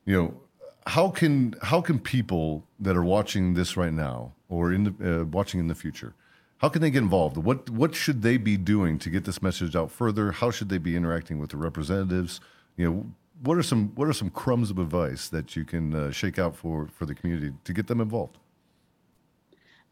[0.04, 0.40] You know,
[0.86, 5.24] how can how can people that are watching this right now or in the uh,
[5.24, 6.14] watching in the future,
[6.58, 7.36] how can they get involved?
[7.36, 10.32] What what should they be doing to get this message out further?
[10.32, 12.40] How should they be interacting with the representatives?
[12.76, 13.06] You know,
[13.42, 16.56] what are some what are some crumbs of advice that you can uh, shake out
[16.56, 18.38] for for the community to get them involved?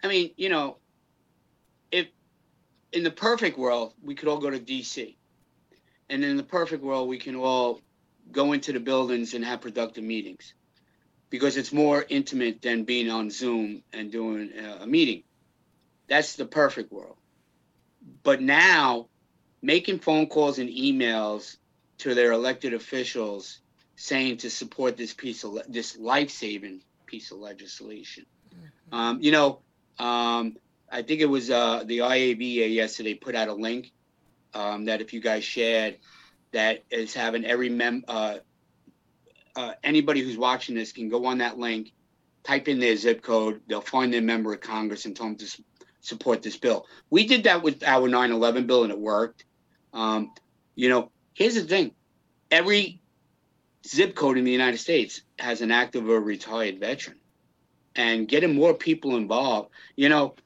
[0.02, 0.76] I mean, you know,
[1.90, 2.08] if
[2.92, 5.14] in the perfect world we could all go to DC
[6.10, 7.80] and in the perfect world, we can all
[8.30, 10.54] go into the buildings and have productive meetings
[11.30, 15.22] because it's more intimate than being on Zoom and doing a meeting.
[16.08, 17.16] That's the perfect world.
[18.22, 19.08] But now,
[19.60, 21.56] making phone calls and emails
[21.98, 23.60] to their elected officials
[23.96, 28.24] saying to support this piece of this life-saving piece of legislation.
[28.54, 28.94] Mm-hmm.
[28.94, 29.60] Um, you know,
[29.98, 30.56] um,
[30.90, 33.92] I think it was uh, the IAVA yesterday put out a link
[34.54, 35.98] um, that if you guys shared,
[36.52, 38.38] that is having every mem uh,
[39.56, 41.92] uh, anybody who's watching this can go on that link
[42.44, 45.44] type in their zip code, they'll find their member of Congress and tell them to
[45.44, 45.60] s-
[46.00, 46.86] support this bill.
[47.10, 49.44] We did that with our 9 11 bill and it worked.
[49.92, 50.32] Um,
[50.76, 51.92] you know, here's the thing
[52.50, 53.00] every
[53.86, 57.18] zip code in the United States has an active or retired veteran.
[57.96, 60.36] And getting more people involved, you know,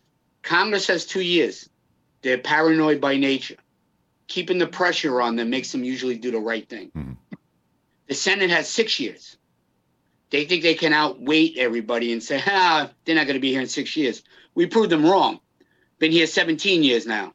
[0.43, 1.69] Congress has two years.
[2.23, 3.57] They're paranoid by nature.
[4.33, 6.90] Keeping the pressure on them makes them usually do the right thing.
[6.97, 7.16] Mhm.
[8.07, 9.37] The Senate has six years.
[10.31, 13.61] They think they can outweight everybody and say, ah, they're not going to be here
[13.61, 14.23] in six years.
[14.55, 15.40] We proved them wrong.
[15.99, 17.35] Been here 17 years now.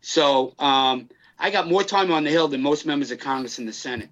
[0.00, 3.66] So um, I got more time on the Hill than most members of Congress in
[3.66, 4.08] the Senate.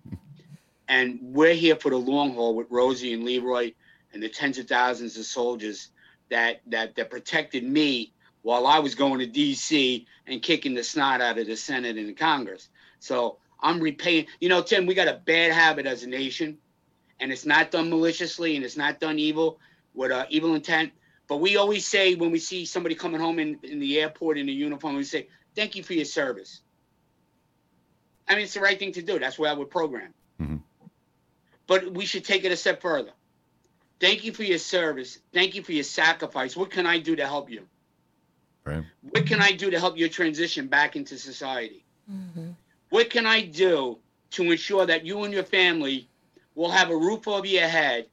[0.89, 3.73] And we're here for the long haul with Rosie and Leroy
[4.13, 5.89] and the tens of thousands of soldiers
[6.29, 8.13] that, that, that protected me
[8.47, 10.07] while I was going to D.C.
[10.29, 12.69] and kicking the snot out of the Senate and the Congress.
[13.01, 14.27] So I'm repaying.
[14.39, 16.59] You know, Tim, we got a bad habit as a nation,
[17.19, 19.59] and it's not done maliciously and it's not done evil
[19.95, 20.93] with uh, evil intent.
[21.27, 24.49] But we always say when we see somebody coming home in, in the airport in
[24.49, 26.61] a uniform, we say, "Thank you for your service."
[28.29, 29.19] I mean, it's the right thing to do.
[29.19, 30.15] That's why I would program.
[30.41, 30.63] Mhm.
[31.67, 33.11] But we should take it a step further.
[33.99, 35.19] Thank you for your service.
[35.33, 36.55] Thank you for your sacrifice.
[36.55, 37.67] What can I do to help you?
[38.67, 38.83] Right.
[39.11, 41.85] What can I do to help your transition back into society?
[42.11, 42.57] Mhm.
[42.91, 44.01] What can I do
[44.33, 46.09] to ensure that you and your family
[46.57, 48.11] will have a roof over your head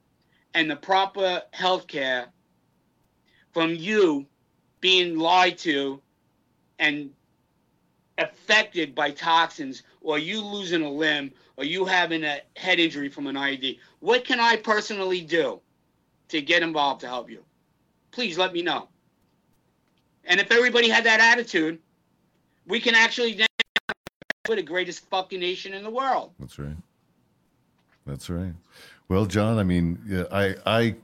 [0.54, 2.32] and the proper health care
[3.52, 4.26] from you
[4.80, 6.00] being lied to
[6.78, 7.12] and
[8.16, 13.26] affected by toxins or you losing a limb or you having a head injury from
[13.26, 13.80] an IED?
[13.98, 15.60] What can I personally do
[16.28, 17.44] to get involved to help you?
[18.12, 18.88] Please let me know.
[20.26, 21.78] And if everybody had that attitude,
[22.66, 23.46] we can actually then
[24.48, 26.32] we're the greatest fucking nation in the world.
[26.38, 26.76] That's right.
[28.06, 28.52] That's right.
[29.08, 30.96] Well, John, I mean, I I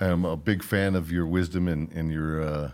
[0.00, 2.70] am a big fan of your wisdom and, and your uh,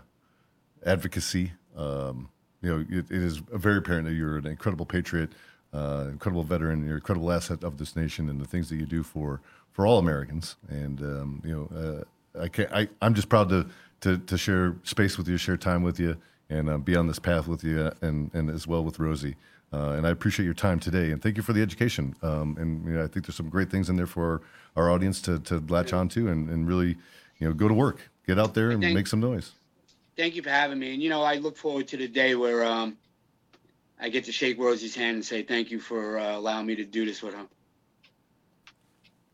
[0.85, 1.53] advocacy.
[1.75, 2.29] Um,
[2.61, 5.33] you know, it, it is very apparent that you're an incredible patriot,
[5.73, 8.85] uh, incredible veteran, you're an incredible asset of this nation and the things that you
[8.85, 9.41] do for
[9.71, 10.55] for all Americans.
[10.69, 12.03] And um, you know, uh,
[12.39, 13.67] I can I I'm just proud to
[14.01, 16.17] to to share space with you, share time with you,
[16.49, 19.35] and uh, be on this path with you, and and as well with Rosie.
[19.73, 22.15] Uh, and I appreciate your time today, and thank you for the education.
[22.21, 24.41] Um, and you know, I think there's some great things in there for
[24.75, 26.95] our, our audience to, to latch onto and, and really,
[27.39, 29.51] you know, go to work, get out there and Thank- make some noise.
[30.15, 30.93] Thank you for having me.
[30.93, 32.95] And you know, I look forward to the day where um,
[33.99, 36.85] I get to shake Rosie's hand and say thank you for uh, allowing me to
[36.85, 37.45] do this with her.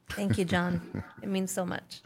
[0.10, 1.04] Thank you, John.
[1.22, 2.02] it means so much.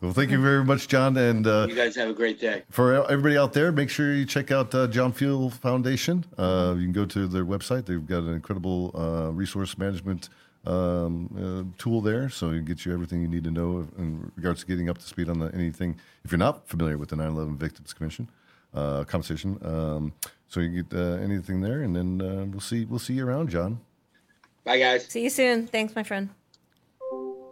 [0.00, 1.16] Well, thank you very much, John.
[1.16, 2.62] And uh, You guys have a great day.
[2.70, 6.24] for everybody out there, make sure you check out uh, John Feal Foundation.
[6.38, 7.86] Uh, you can go to their website.
[7.86, 10.28] They've got an incredible uh, resource management
[10.66, 14.60] um, uh, tool there, so it gets you everything you need to know in regards
[14.60, 15.98] to getting up to speed on the, anything.
[16.24, 18.28] If you're not familiar with the 9/11 Victims Commission
[18.74, 20.12] uh, compensation, um,
[20.48, 23.48] so you get uh, anything there, and then uh, we'll see we'll see you around,
[23.50, 23.80] John.
[24.64, 25.06] Bye, guys.
[25.06, 25.66] See you soon.
[25.66, 26.28] Thanks, my friend.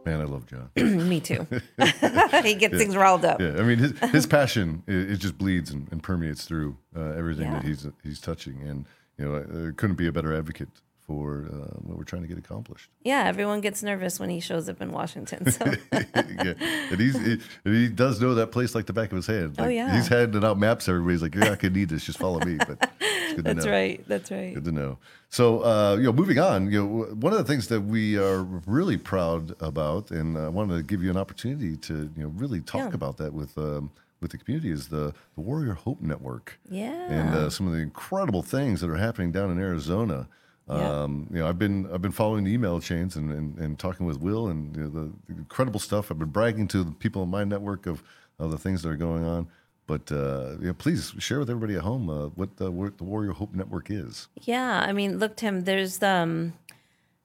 [0.06, 0.70] Man, I love John.
[1.08, 1.46] Me too.
[2.44, 3.40] he gets things riled up.
[3.40, 7.10] Yeah, I mean his his passion it, it just bleeds and, and permeates through uh,
[7.10, 8.86] everything that he's he's touching, and
[9.18, 10.68] you know there couldn't be a better advocate
[11.06, 12.90] for uh, what we're trying to get accomplished.
[13.04, 15.50] Yeah, everyone gets nervous when he shows up in Washington.
[15.50, 16.54] So yeah,
[16.90, 19.54] and he's he, and he does know that place like the back of his hand.
[19.58, 19.94] Oh, yeah.
[19.94, 20.88] he's handing out maps.
[20.88, 22.04] Everybody's like, "You're not gonna need this.
[22.04, 23.72] Just follow me." But it's good to that's know.
[23.72, 24.04] right.
[24.08, 24.54] That's right.
[24.54, 24.98] Good to know.
[25.28, 28.42] So, uh, you know, moving on, you know, one of the things that we are
[28.66, 32.60] really proud about, and I wanted to give you an opportunity to, you know, really
[32.60, 32.94] talk Yeah.
[32.94, 33.90] about that with um,
[34.20, 36.90] with the community is the the Warrior Hope Network Yeah.
[37.10, 40.28] and uh, some of the incredible things that are happening down in Arizona.
[40.68, 41.02] Yeah.
[41.02, 44.04] Um, you know, I've been I've been following the email chains and, and, and talking
[44.04, 46.10] with Will and you know, the, the incredible stuff.
[46.10, 48.02] I've been bragging to the people in my network of,
[48.38, 49.48] of the things that are going on.
[49.86, 53.32] But uh, know, please share with everybody at home uh, what the, what the Warrior
[53.32, 54.26] Hope Network is.
[54.40, 56.54] Yeah, I mean, look, Tim, there's um,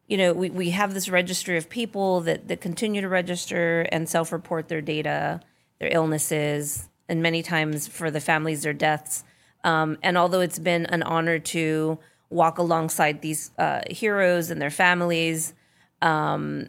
[0.07, 4.07] you know, we, we have this registry of people that, that continue to register and
[4.07, 5.39] self-report their data,
[5.79, 9.23] their illnesses, and many times for the families, their deaths.
[9.63, 11.97] Um, and although it's been an honor to
[12.31, 15.53] walk alongside these uh, heroes and their families
[16.01, 16.67] um,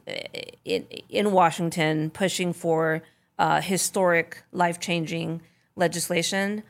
[0.65, 3.03] in, in Washington, pushing for
[3.39, 5.41] uh, historic, life-changing
[5.77, 6.63] legislation,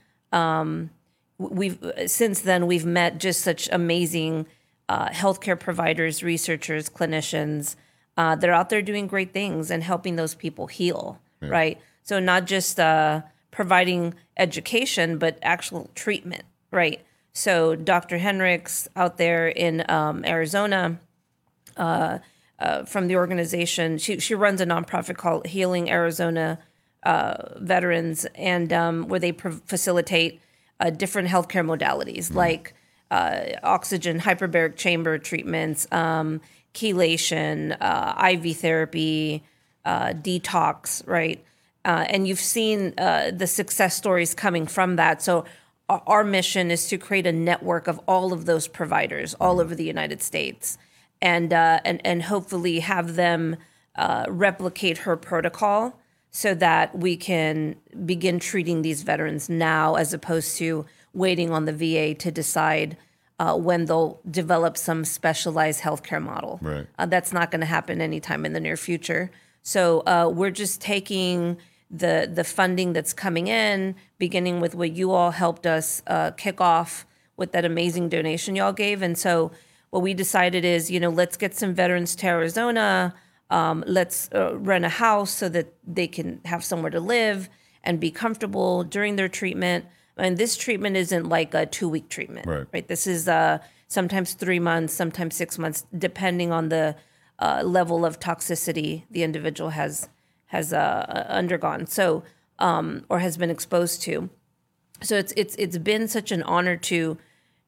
[1.39, 4.47] we've since then we've met just such amazing
[4.89, 7.77] uh, healthcare providers, researchers, clinicians
[8.17, 11.19] uh, that are out there doing great things and helping those people heal.
[11.41, 11.81] Right.
[12.03, 16.45] So not just uh, providing education, but actual treatment.
[16.71, 17.05] Right.
[17.33, 18.19] So Dr.
[18.19, 21.01] Henricks out there in um, Arizona.
[21.77, 22.19] Uh,
[22.87, 26.61] from the organization, she she runs a nonprofit called Healing Arizona
[27.03, 30.41] uh, veterans, and um, where they pro- facilitate
[30.79, 32.75] uh, different healthcare modalities like
[33.11, 36.41] uh, oxygen hyperbaric chamber treatments, um,
[36.75, 39.43] chelation, uh, IV therapy,
[39.85, 41.45] uh, detox, right?
[41.85, 45.21] Uh, and you've seen uh, the success stories coming from that.
[45.21, 45.45] So
[46.07, 49.85] our, mission is to create a network of all of those providers all over the
[49.85, 50.79] United States,
[51.21, 53.57] and uh, and and hopefully have them
[53.97, 55.99] uh, replicate her protocol
[56.31, 57.77] so that we can
[58.07, 62.97] begin treating these veterans now, as opposed to waiting on the VA to decide.
[63.39, 66.61] Uh, when they'll develop some specialized healthcare model.
[66.63, 66.87] Right.
[66.97, 69.33] Uh, that's not going to happen anytime in the near future.
[69.63, 71.57] So uh, we're just taking
[71.93, 76.61] the the funding that's coming in, beginning with what you all helped us uh, kick
[76.61, 79.53] off with that amazing donation y'all gave, and so
[79.91, 83.15] what we decided is, you know, let's get some veterans to Arizona.
[83.51, 87.51] Um, let's uh, rent a house so that they can have somewhere to live
[87.85, 89.85] and be comfortable during their treatment.
[90.17, 92.67] And this treatment isn't like a two week treatment, Right.
[92.73, 92.89] right?
[92.89, 96.97] This is uh, sometimes three months, sometimes six months, depending on the
[97.39, 100.09] uh, level of toxicity the individual has
[100.53, 101.87] has uh, undergone.
[101.87, 102.23] So,
[102.59, 104.29] um, or has been exposed to.
[105.01, 107.17] So it's it's it's been such an honor to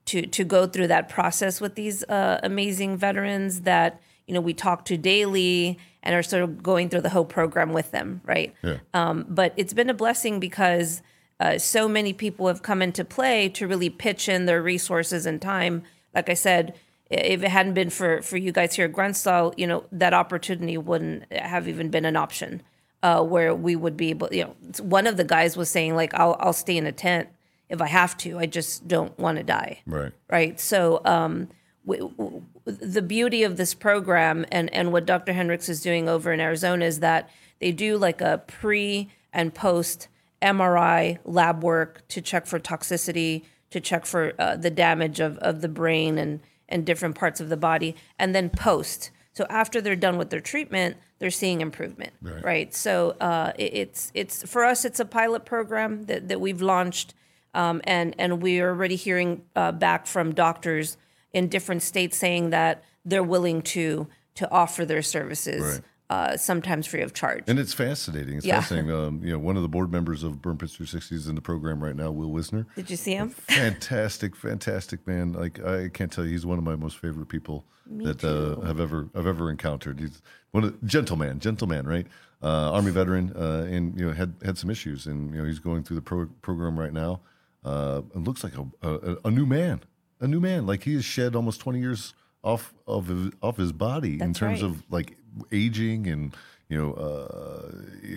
[0.05, 4.53] to to go through that process with these uh, amazing veterans that you know we
[4.53, 8.53] talk to daily and are sort of going through the whole program with them, right?
[8.61, 8.77] Yeah.
[8.93, 11.01] Um, but it's been a blessing because
[11.39, 15.41] uh, so many people have come into play to really pitch in their resources and
[15.41, 15.81] time.
[16.13, 16.75] Like I said,
[17.09, 20.13] if it hadn't been for for you guys here at Grunt Style, you know that
[20.13, 22.61] opportunity wouldn't have even been an option.
[23.05, 26.11] Uh, where we would be able, you know, one of the guys was saying like,
[26.15, 27.29] "I'll I'll stay in a tent
[27.69, 28.39] if I have to.
[28.39, 30.11] I just don't want to die." Right.
[30.27, 30.59] right?
[30.59, 31.49] So um,
[31.85, 35.33] w- w- the beauty of this program and and what Dr.
[35.33, 40.07] Hendricks is doing over in Arizona is that they do like a pre and post
[40.41, 45.61] MRI lab work to check for toxicity, to check for uh, the damage of, of
[45.61, 49.11] the brain and and different parts of the body, and then post.
[49.35, 52.43] So after they're done with their treatment, they're seeing improvement, Right.
[52.43, 52.73] right?
[52.73, 57.13] So uh, it- it's it's for us, it's a pilot program that, that we've launched
[57.53, 60.97] um, and and we are already hearing uh, back from doctors
[61.33, 65.81] in different states saying that they're willing to to offer their services, Right.
[66.09, 67.43] Uh, sometimes free of charge.
[67.47, 68.37] And it's fascinating.
[68.37, 68.59] It's Yeah.
[68.61, 68.91] fascinating.
[68.95, 71.41] Um, you know, one of the board members of Burn Pits 360 is in the
[71.41, 72.67] program right now, Will Wisner.
[72.75, 73.29] Did you see him?
[73.49, 75.33] fantastic, fantastic man.
[75.33, 78.79] Like I can't tell you, he's one of my most favorite people that uh, have
[78.79, 79.99] ever I've ever encountered.
[79.99, 82.07] He's one of gentleman, gentleman, right?
[82.41, 85.59] Uh, Army veteran, uh, and you know had had some issues, and you know he's
[85.59, 87.21] going through the pro- program right now.
[87.63, 89.81] Uh, and looks like a, a a new man,
[90.19, 90.67] a new man.
[90.67, 92.13] Like he has shed almost twenty years
[92.43, 94.69] off of his, off his body in terms right.
[94.69, 95.17] of like
[95.51, 96.35] aging and
[96.69, 97.71] you know uh,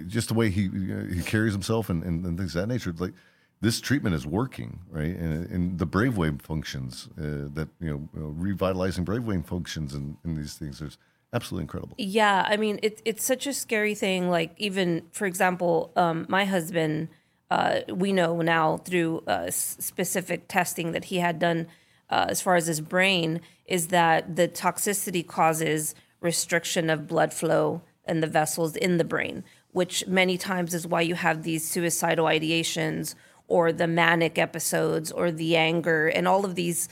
[0.07, 0.68] just the way he
[1.14, 2.94] he carries himself and, and, and things of that nature.
[2.96, 3.14] Like
[3.61, 5.16] this treatment is working, right?
[5.16, 10.37] And, and the brainwave functions uh, that you know, uh, revitalizing brainwave functions and, and
[10.37, 10.96] these things is
[11.33, 11.94] absolutely incredible.
[11.98, 14.31] Yeah, I mean, it's it's such a scary thing.
[14.31, 17.09] Like even for example, um, my husband,
[17.50, 21.66] uh, we know now through uh, specific testing that he had done
[22.11, 27.83] uh, as far as his brain is that the toxicity causes restriction of blood flow
[28.07, 32.26] in the vessels in the brain, which many times is why you have these suicidal
[32.26, 33.14] ideations
[33.46, 36.88] or the manic episodes or the anger and all of these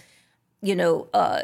[0.62, 1.42] you know uh,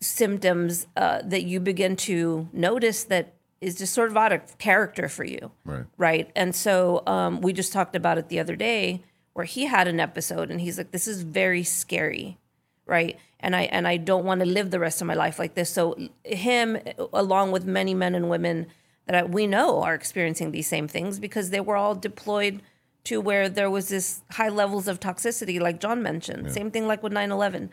[0.00, 5.08] symptoms uh, that you begin to notice that is just sort of out of character
[5.08, 5.52] for you.
[5.64, 5.84] Right.
[5.96, 6.30] right?
[6.34, 10.00] And so um, we just talked about it the other day where he had an
[10.00, 12.38] episode and he's like this is very scary.
[12.84, 15.54] Right and i and i don't want to live the rest of my life like
[15.54, 15.70] this.
[15.70, 16.78] So him
[17.12, 18.66] along with many men and women
[19.06, 22.62] that I, we know are experiencing these same things because they were all deployed
[23.04, 26.52] to where there was this high levels of toxicity like john mentioned.
[26.52, 27.70] Same thing like with 9-11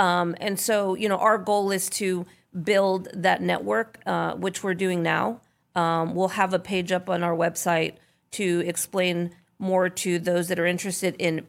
[0.00, 2.24] um, and so, you know, our goal is to
[2.62, 5.42] build that network, uh, which we're doing now.
[5.76, 7.96] Um, we'll have a page up on our website
[8.32, 11.46] to explain more to those that are interested in,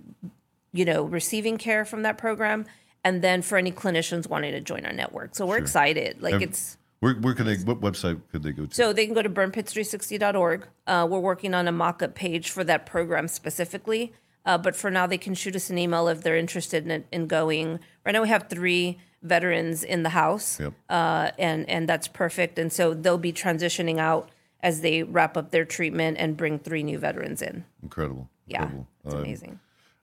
[0.73, 2.65] you know, receiving care from that program,
[3.03, 5.35] and then for any clinicians wanting to join our network.
[5.35, 6.21] So we're excited.
[6.21, 7.56] Like Have- it's Where, where can they?
[7.58, 8.73] What website could they go to?
[8.75, 10.67] so they can go to burnpits360.org.
[10.87, 14.13] Uh, we're working on a mock-up page for that program specifically.
[14.45, 17.27] Uh, but for now, they can shoot us an email if they're interested in, in
[17.27, 17.79] going.
[18.06, 20.73] Right now, we have three veterans in the house, Yep.
[20.89, 22.58] uh, and and that's perfect.
[22.58, 24.29] And so they'll be transitioning out
[24.62, 27.65] as they wrap up their treatment and bring three new veterans in.
[27.83, 28.29] incredible.
[28.47, 28.87] Yeah, incredible.
[29.06, 29.60] it's Um, amazing.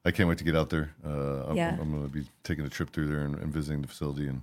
[0.09, 0.95] I can't wait to get out there.
[1.05, 1.77] Uh, I'm, Yeah.
[1.81, 4.41] I'm going to be taking a trip through there and, and visiting the facility, and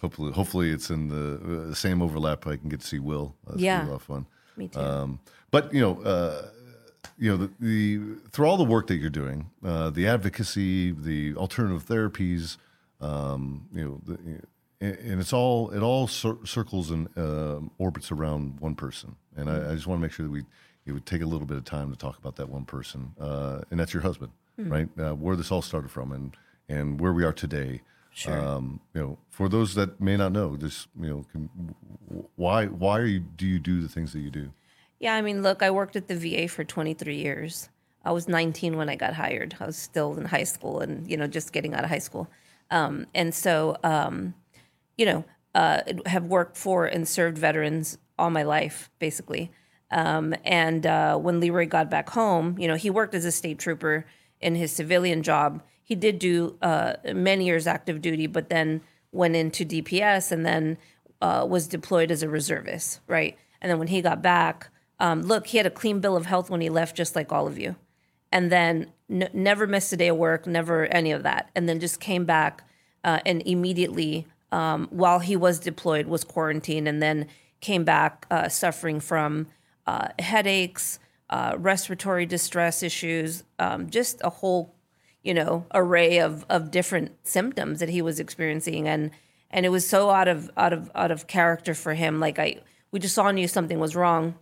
[0.00, 2.46] hopefully, hopefully, it's in the uh, same overlap.
[2.46, 3.34] I can get to see Will.
[3.46, 3.86] That's Yeah.
[3.86, 4.26] a lot of fun.
[4.56, 4.80] Me too.
[4.80, 5.18] Um,
[5.50, 6.48] but you know, uh,
[7.18, 8.00] you know, the, the
[8.32, 12.58] through all the work that you're doing, uh, the advocacy, the alternative therapies,
[13.00, 14.14] um, you know, the,
[14.80, 19.16] and and it's all it all cir- circles and uh, orbits around one person.
[19.36, 20.44] And I, I just want to make sure that we
[20.84, 23.60] it would take a little bit of time to talk about that one person, uh,
[23.70, 24.88] and that's your husband, right?
[24.98, 26.36] Uh, where this all started from, and
[26.68, 27.82] and where we are today.
[28.14, 28.38] Sure.
[28.38, 31.48] Um, you know, for those that may not know, just you know, can,
[32.36, 34.52] why why are you do you do the things that you do?
[35.02, 37.68] Yeah, I mean, look, I worked at the VA for 23 years.
[38.04, 39.56] I was 19 when I got hired.
[39.58, 42.28] I was still in high school and, you know, just getting out of high school.
[42.70, 44.34] Um, and so, um,
[44.96, 45.24] you know,
[45.56, 49.50] uh, have worked for and served veterans all my life, basically.
[49.90, 53.58] Um, and uh, when Leroy got back home, you know, he worked as a state
[53.58, 54.06] trooper
[54.42, 55.62] in his civilian job.
[55.82, 58.80] He did do uh, many years active duty, but then
[59.10, 60.78] went into DPS and then
[61.20, 63.36] uh, was deployed as a reservist, right?
[63.60, 66.50] And then when he got back, um, look, he had a clean bill of health
[66.50, 67.76] when he left, just like all of you.
[68.30, 71.50] And then n- never missed a day of work, never any of that.
[71.54, 72.64] And then just came back
[73.04, 77.26] uh, and immediately, um, while he was deployed, was quarantined and then
[77.60, 79.46] came back uh, suffering from
[79.86, 80.98] uh, headaches,
[81.32, 84.74] uh, respiratory distress issues, um, just a whole,
[85.22, 89.10] you know, array of of different symptoms that he was experiencing, and
[89.50, 92.20] and it was so out of out of out of character for him.
[92.20, 92.60] Like I,
[92.90, 94.34] we just saw knew something was wrong,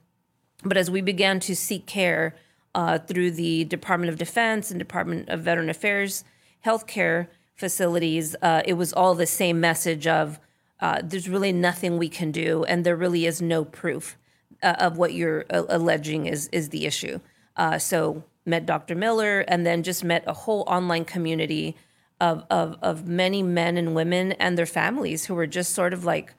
[0.65, 2.35] but as we began to seek care
[2.75, 6.25] uh, through the Department of Defense and Department of Veteran Affairs
[6.67, 10.41] healthcare facilities, uh, it was all the same message of
[10.81, 14.17] uh, there's really nothing we can do, and there really is no proof
[14.63, 17.21] uh, of what you're uh, alleging is is the issue.
[17.57, 18.95] Uh, so met Dr.
[18.95, 21.77] Miller, and then just met a whole online community
[22.21, 26.05] of, of of many men and women and their families who were just sort of
[26.05, 26.35] like,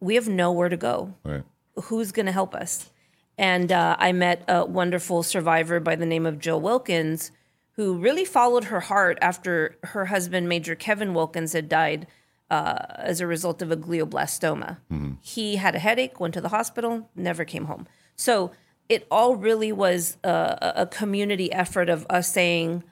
[0.00, 1.42] we have nowhere to go Right.
[1.84, 2.90] who's going to help us?
[3.36, 7.32] And uh, I met a wonderful survivor by the name of Jill Wilkins,
[7.72, 12.06] who really followed her heart after her husband, Major Kevin Wilkins, had died
[12.50, 14.78] uh, as a result of a glioblastoma.
[15.20, 17.86] He had a headache, went to the hospital, never came home.
[18.16, 18.52] So
[18.88, 22.84] it all really was a, a- community effort of us saying,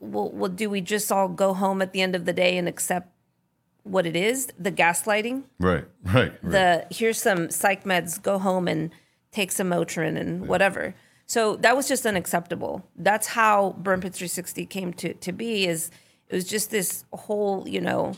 [0.00, 2.68] well, well, do we just all go home at the end of the day and
[2.68, 3.08] accept
[3.84, 5.44] what it is, the gaslighting?
[5.58, 5.84] Right.
[6.04, 6.32] Right.
[6.42, 6.42] Right.
[6.42, 8.90] the here's some psych meds, go home and
[9.32, 10.94] take some Motrin and whatever.
[11.26, 12.86] So that was just unacceptable.
[12.96, 15.66] That's how Burn Pit 360 came to to be.
[15.66, 15.90] Is
[16.28, 18.12] it was just this whole you know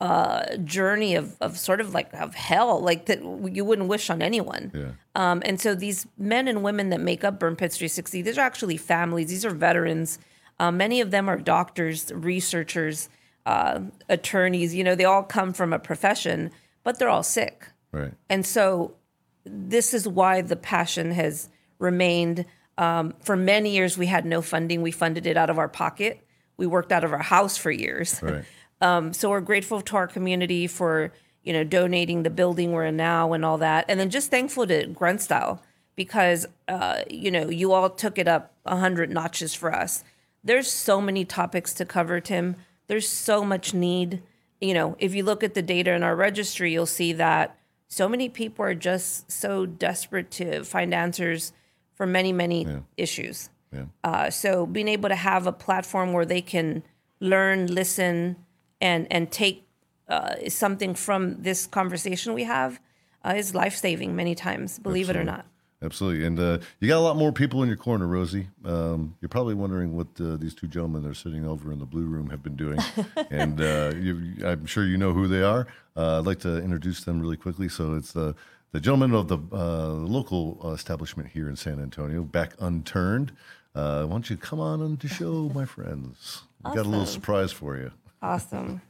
[0.00, 3.20] uh, journey of of sort of like of hell, like that
[3.52, 4.70] you wouldn't wish on anyone.
[4.74, 4.90] yeah.
[5.14, 8.42] Um, and so these men and women that make up Burn Pits 360, these are
[8.42, 9.28] actually families.
[9.28, 10.18] These are veterans.
[10.58, 13.08] Uh, many of them are doctors, researchers,
[13.46, 14.74] uh, attorneys.
[14.74, 16.50] You know, they all come from a profession,
[16.82, 17.68] but they're all sick.
[17.92, 18.12] Right.
[18.28, 18.96] And so
[19.44, 22.44] this is why the passion has remained.
[22.78, 24.82] Um, for many years, we had no funding.
[24.82, 26.20] We funded it out of our pocket.
[26.58, 28.20] We worked out of our house for years.
[28.22, 28.44] Right.
[28.80, 31.12] Um, so we're grateful to our community for
[31.42, 34.66] you know donating the building we're in now and all that, and then just thankful
[34.66, 35.62] to Grunt Style
[35.94, 40.04] because uh, you know you all took it up a hundred notches for us.
[40.44, 42.56] There's so many topics to cover, Tim.
[42.86, 44.22] There's so much need.
[44.60, 47.58] You know, if you look at the data in our registry, you'll see that
[47.88, 51.52] so many people are just so desperate to find answers
[51.94, 52.66] for many, many
[52.96, 53.50] issues.
[53.72, 53.84] Yeah.
[54.04, 56.82] Uh, so being able to have a platform where they can
[57.20, 58.36] learn, listen,
[58.80, 59.66] and and take
[60.08, 62.80] uh, something from this conversation we have
[63.24, 64.78] uh, is life saving many times.
[64.78, 65.46] Believe it or not.
[65.82, 66.24] Absolutely.
[66.24, 68.48] And uh, you got a lot more people in your corner, Rosie.
[68.64, 71.84] Um, you're probably wondering what uh, these two gentlemen that are sitting over in the
[71.84, 72.78] blue room have been doing.
[73.30, 75.66] and uh, you, I'm sure you know who they are.
[75.94, 77.68] Uh, I'd like to introduce them really quickly.
[77.68, 78.34] So it's the,
[78.72, 83.32] the gentleman of the uh, local establishment here in San Antonio, Back Unturned.
[83.74, 86.42] Uh, why don't you come on on the show, my friends?
[86.64, 87.92] We got a little surprise for you.
[88.22, 88.80] Awesome.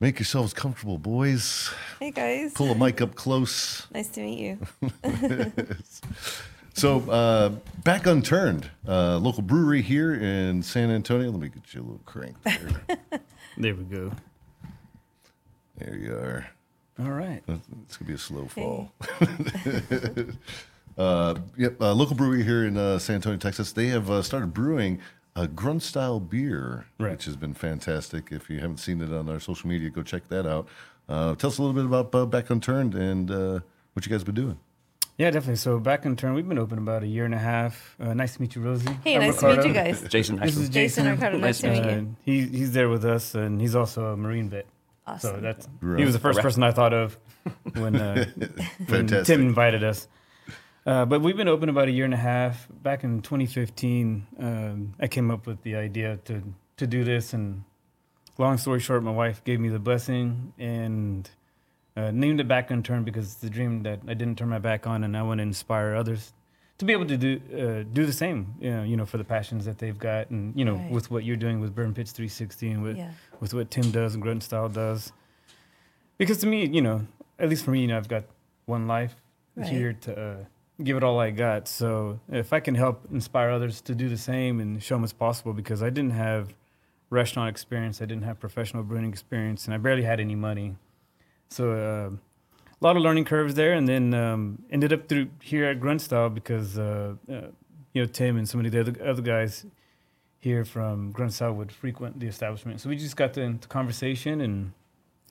[0.00, 1.70] Make yourselves comfortable, boys.
[1.98, 3.86] Hey guys, Pull a mic up close.
[3.92, 4.58] nice to meet you.
[6.74, 7.48] So, uh,
[7.82, 11.28] back unturned, uh, local brewery here in San Antonio.
[11.32, 13.20] Let me get you a little crank there.
[13.56, 14.12] There we go.
[15.78, 16.46] there you are.
[17.00, 17.42] All right.
[17.48, 18.92] It's gonna be a slow fall.
[20.98, 23.72] uh, yep, uh, local brewery here in uh, San Antonio, Texas.
[23.72, 24.98] They have uh, started brewing
[25.36, 27.12] a grunt style beer, Right.
[27.12, 28.28] which has been fantastic.
[28.32, 30.68] If you haven't seen it on our social media, go check that out.
[31.08, 33.60] Uh, tell us a little bit about uh, Back Unturned and uh,
[33.94, 34.58] what you guys been doing.
[35.16, 35.56] Yeah, definitely.
[35.56, 37.96] So Back Unturned, we've been open about a year and a half.
[38.00, 38.88] Uh, nice to meet you, Rosie.
[39.04, 39.68] Hey, I'm nice to meet Ricardo.
[39.68, 40.02] you guys.
[40.08, 40.72] Jason, This is actually.
[40.74, 41.90] Jason Ricardo, nice to meet you.
[41.90, 44.66] Uh, he, he's there with us, and he's also a Marine vet.
[45.06, 45.36] Awesome.
[45.36, 45.98] So that's Right.
[46.00, 47.16] he was the first person I thought of
[47.74, 48.26] when, uh,
[48.88, 50.06] when Tim invited us.
[50.88, 52.66] Uh, but we've been open about a year and a half.
[52.82, 56.42] Back in 2015, um, I came up with the idea to
[56.78, 57.62] to do this, and
[58.38, 61.28] long story short, my wife gave me the blessing and
[61.94, 64.60] uh, named it back on turn because it's the dream that I didn't turn my
[64.60, 66.32] back on, and I want to inspire others
[66.78, 68.54] to be able to do uh, do the same.
[68.58, 70.90] You know, you know, for the passions that they've got, and you know, Right.
[70.90, 73.10] with what you're doing with Burn Pits 360 and with Yeah.
[73.40, 75.12] with what Tim does and Grunt Style does.
[76.16, 77.06] Because to me, you know,
[77.38, 78.24] at least for me, you know, I've got
[78.64, 79.16] one life
[79.54, 79.66] Right.
[79.68, 80.44] here to uh,
[80.82, 81.68] give it all I got.
[81.68, 85.12] So if I can help inspire others to do the same and show them it's
[85.12, 86.54] possible, because I didn't have
[87.10, 90.76] restaurant experience, I didn't have professional brewing experience, and I barely had any money.
[91.48, 92.10] So uh,
[92.80, 96.00] a lot of learning curves there, and then um, ended up through here at Grunt
[96.00, 97.34] Style because uh, uh,
[97.92, 99.64] you know Tim and some of the other, other guys
[100.38, 102.80] here from Grunt Style would frequent the establishment.
[102.80, 104.72] So we just got into conversation and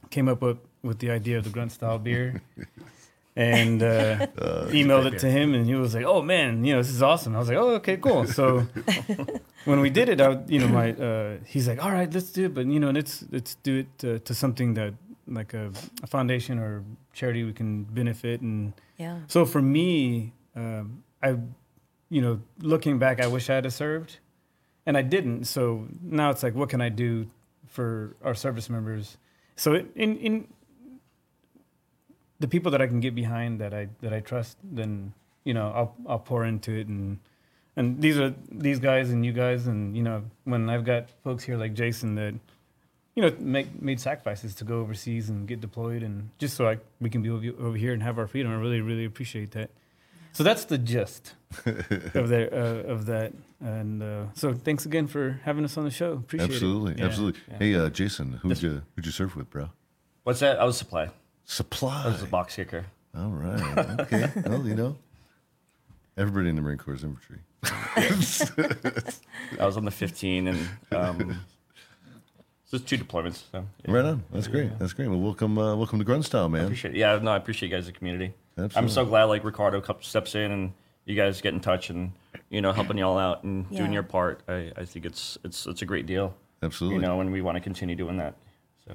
[0.10, 2.42] came up with, with the idea of the Grunt Style beer.
[3.38, 4.26] And uh,
[4.74, 7.36] emailed it to him, and he was like, "Oh man, you know this is awesome."
[7.36, 8.66] I was like, "Oh, okay, cool." So
[9.66, 12.46] when we did it, I, you know, my uh, he's like, "All right, let's do
[12.46, 14.94] it," but you know, let's let's do it to, to something that
[15.28, 15.72] like a,
[16.02, 16.84] a foundation or
[17.14, 18.42] charity we can benefit.
[18.42, 19.20] And Yeah.
[19.28, 21.38] so for me, um, I,
[22.10, 24.18] you know, looking back, I wish I had served,
[24.86, 25.46] and I didn't.
[25.46, 27.28] So now it's like, what can I do
[27.68, 29.18] for our service members?
[29.56, 30.48] So in in
[32.40, 35.14] the people that I can get behind that I that I trust, then
[35.44, 37.20] you know I'll I'll pour into it and
[37.76, 41.44] and these are these guys and you guys and you know when I've got folks
[41.44, 42.34] here like Jason that
[43.16, 46.80] you know make made sacrifices to go overseas and get deployed and just so I
[47.00, 48.52] we can be over, over here and have our freedom.
[48.52, 49.70] I really really appreciate that.
[50.34, 51.34] So that's the gist
[51.66, 53.34] of that uh, of that.
[53.60, 56.12] And uh, so thanks again for having us on the show.
[56.14, 57.00] Appreciate Absolutely, it.
[57.00, 57.06] Yeah.
[57.06, 57.42] absolutely.
[57.50, 57.58] yeah.
[57.58, 59.70] Hey, uh, Jason, who'd you who'd you serve with, bro?
[60.24, 60.60] What's that?
[60.60, 61.10] I was supply.
[61.48, 62.04] Supply.
[62.04, 62.86] I was a box kicker.
[63.18, 64.00] All right.
[64.02, 64.30] Okay.
[64.46, 64.98] well, you know,
[66.18, 67.38] everybody in the Marine Corps is infantry.
[67.64, 71.40] I was on the 15 and um,
[72.70, 73.44] just two deployments.
[73.50, 73.92] So yeah.
[73.92, 74.26] Right on.
[74.32, 74.78] That's great.
[74.78, 75.08] That's great.
[75.08, 76.66] Well, welcome, uh, welcome to Grunt Style, I man.
[76.66, 76.98] appreciate it.
[76.98, 78.34] Yeah, no, I appreciate you guys, the community.
[78.58, 78.78] Absolutely.
[78.78, 80.74] I'm so glad like Ricardo steps in and
[81.06, 82.12] you guys get in touch and
[82.50, 84.42] you know helping y'all out and doing your part.
[84.50, 86.36] I, I think it's it's it's a great deal.
[86.62, 86.98] Absolutely.
[86.98, 88.36] You know, and we want to continue doing that.
[88.86, 88.94] So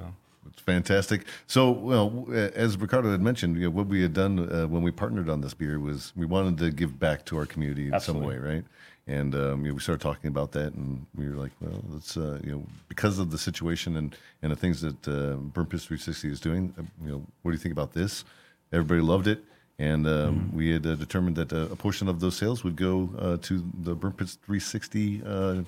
[0.48, 1.24] It's fantastic.
[1.46, 4.90] So, well, as Ricardo had mentioned, you know, what we had done uh, when we
[4.90, 8.34] partnered on this beer was we wanted to give back to our community in Absolutely.
[8.34, 8.64] some way, right?
[9.06, 12.16] And um, you know, we started talking about that, and we were like, well, let's,
[12.16, 15.84] uh, you know, because of the situation and, and the things that uh, Burn Pits
[15.84, 18.24] 360 is doing, uh, you know, what do you think about this?
[18.72, 19.44] Everybody loved it.
[19.82, 23.10] And um, we had uh, determined that uh, a portion of those sales would go
[23.18, 25.62] uh, to the Burn Pits 360 uh, uh,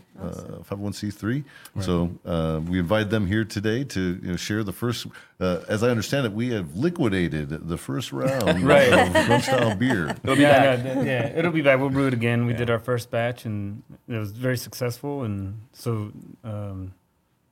[0.71, 1.43] 501c3.
[1.81, 5.09] So uh, we invited them here today to you know, share the first.
[5.41, 8.93] Uh, as I understand it, we have liquidated the first round Right.
[8.93, 10.11] of Grunt Style beer.
[10.23, 10.85] it'll be yeah, back.
[10.85, 11.81] no, th- yeah, it'll be back.
[11.81, 12.47] We'll brew it again.
[12.47, 15.25] We did our first batch, and it was very successful.
[15.25, 16.12] And so,
[16.45, 16.95] um,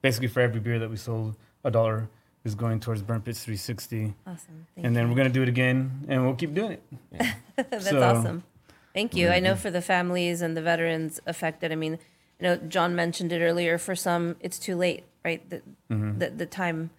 [0.01, 1.35] basically, for every beer that we sold,
[1.65, 2.09] a dollar
[2.45, 4.15] is going towards Burn Pits 360.
[4.27, 4.67] Awesome.
[4.75, 5.11] Thank And then you.
[5.11, 6.83] we're gonna do it again, and we'll keep doing it.
[7.71, 8.45] That's So- awesome.
[8.95, 9.31] Thank you.
[9.31, 11.73] I know for the families and the veterans affected.
[11.73, 11.93] I mean,
[12.39, 13.79] you know, John mentioned it earlier.
[13.79, 15.49] For some, it's too late, right?
[15.49, 16.19] The Mm-hmm.
[16.19, 16.91] the, the time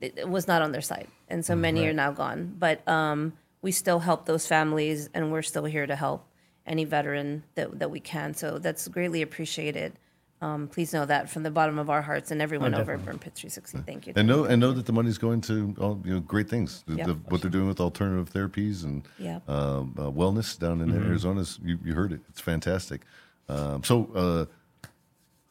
[0.00, 2.54] it, it was not on their side, and so many are now gone.
[2.58, 6.24] But um, we still help those families, and we're still here to help
[6.64, 8.34] any veteran that that we can.
[8.34, 9.94] So that's greatly appreciated.
[10.42, 13.16] Um, please know that from the bottom of our hearts and everyone over at Burn
[13.18, 13.78] Pit 360.
[13.86, 14.12] Thank you.
[14.16, 16.82] And know and know that the money's going to all you know great things.
[16.88, 17.06] The, Yeah.
[17.06, 19.38] the, what they're doing with alternative therapies and Yeah.
[19.46, 22.20] um, uh, wellness down in Arizona, is, you, you heard it.
[22.28, 23.02] It's fantastic.
[23.48, 24.88] Um, so, uh,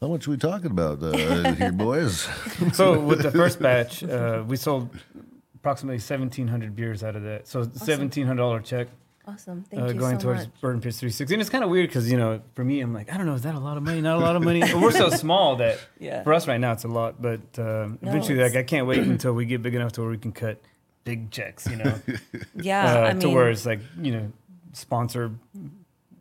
[0.02, 2.28] how much are we talking about uh, here, boys?
[2.74, 4.90] So with the first batch, uh, we sold
[5.56, 7.48] approximately 1,700 beers out of that.
[7.48, 8.88] So $1,700 check
[9.28, 9.64] Awesome.
[9.70, 10.62] Thank uh, you going so towards much.
[10.62, 11.36] Burn Pits 360.
[11.36, 13.36] And it's kind of weird because, you know, for me, I'm like, I don't know,
[13.36, 14.02] is that a lot of money?
[14.02, 14.62] Not a lot of money.
[14.74, 16.24] We're so small that Yeah.
[16.24, 17.22] for us right now, it's a lot.
[17.22, 20.02] But um, No, eventually, it's- like, I can't wait until we get big enough to
[20.02, 20.60] where we can cut
[21.04, 21.94] big checks, you know,
[22.56, 24.32] Yeah, uh, I to mean, where it's like, you know,
[24.74, 25.32] sponsor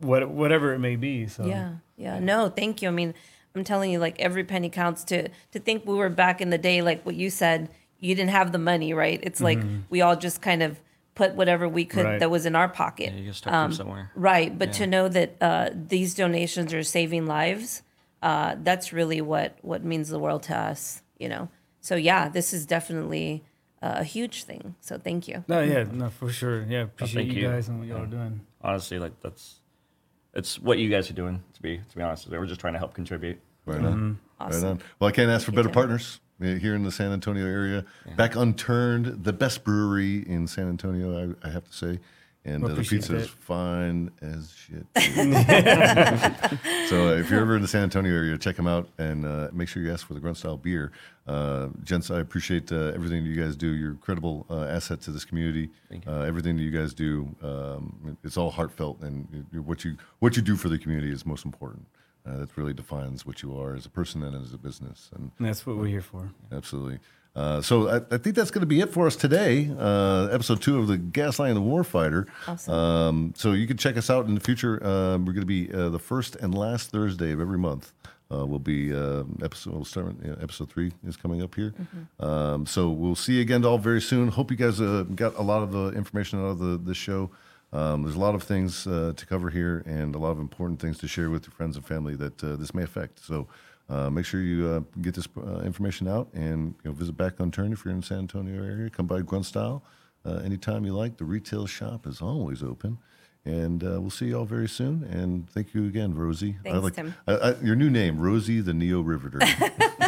[0.01, 1.27] what, whatever it may be.
[1.27, 2.19] So Yeah, yeah.
[2.19, 2.89] No, thank you.
[2.89, 3.15] I mean,
[3.55, 5.05] I'm telling you, like every penny counts.
[5.05, 8.31] To to think we were back in the day, like what you said, you didn't
[8.31, 9.19] have the money, right?
[9.23, 10.81] It's like we all just kind of
[11.21, 12.21] put whatever we could Right.
[12.21, 13.13] that was in our pocket.
[13.13, 14.11] Yeah, you gotta start from somewhere.
[14.15, 17.83] Right, but to know that uh, these donations are saving lives,
[18.23, 21.49] uh, that's really what what means the world to us, you know.
[21.83, 23.45] So yeah, this is definitely
[23.83, 24.77] uh, a huge thing.
[24.81, 25.45] So thank you.
[25.47, 26.65] No, yeah, no, for sure.
[26.67, 27.49] Yeah, appreciate thank you you.
[27.49, 28.41] guys and what y'all are doing.
[28.63, 29.61] Honestly, like that's
[30.33, 31.43] it's what you guys are doing.
[31.55, 33.39] To be to be honest, we're just trying to help contribute.
[33.67, 34.19] Right on.
[34.41, 34.63] Awesome.
[34.63, 34.81] Right on.
[34.99, 35.75] Well, I can't ask for better you.
[35.75, 36.21] partners.
[36.41, 37.85] Uh, here in the San Antonio area.
[38.17, 42.01] Back unturned, the best brewery in San Antonio, I, I have to say.
[42.43, 44.87] And uh, the pizza is fine as shit.
[46.89, 49.49] so uh, if you're ever in the San Antonio area, check them out and uh,
[49.53, 50.91] make sure you ask for the Grunt Style beer.
[51.27, 53.69] Uh, gents, I appreciate uh, everything you guys do.
[53.69, 55.69] You're a credible uh, asset to this community.
[56.07, 59.97] Uh, everything that you guys do, um, it's all heartfelt, and you- you- what you
[60.21, 61.87] what you do for the community is most important.
[62.27, 65.11] Uh, that really defines what you are as a person and as a business.
[65.15, 66.31] And And that's what we're here for.
[66.53, 66.99] Absolutely.
[67.35, 69.71] Uh, so I, I think that's going to be it for us today.
[69.79, 72.27] Uh, episode two of the Gaslight and the Warfighter.
[72.47, 72.75] Awesome.
[72.75, 74.85] Um, so you can check us out in the future.
[74.85, 77.93] Uh, we're going to be uh, the first and last Thursday of every month.
[78.33, 79.75] Uh, will be uh, episode.
[79.75, 80.15] We'll start.
[80.23, 81.75] You know, episode three is coming up here.
[82.21, 84.29] Um, so we'll see you again all very soon.
[84.29, 87.31] Hope you guys uh, got a lot of the information out of the this show.
[87.73, 90.81] Um, there's a lot of things uh, to cover here and a lot of important
[90.81, 93.25] things to share with your friends and family that uh, this may affect.
[93.25, 93.47] So
[93.89, 97.39] uh, make sure you uh, get this uh, information out and you know, visit Back
[97.39, 98.91] Unturned if you're in the San Antonio area.
[98.91, 99.85] Come by Grunt Style
[100.25, 101.17] uh, anytime you like.
[101.17, 102.99] The retail shop is always open.
[103.47, 105.03] And uh, we'll see you all very soon.
[105.05, 106.57] And thank you again, Rosie.
[106.61, 107.15] I Thanks, like Tim.
[107.27, 109.39] I, I, your new name, Rosie the Neo Riveter.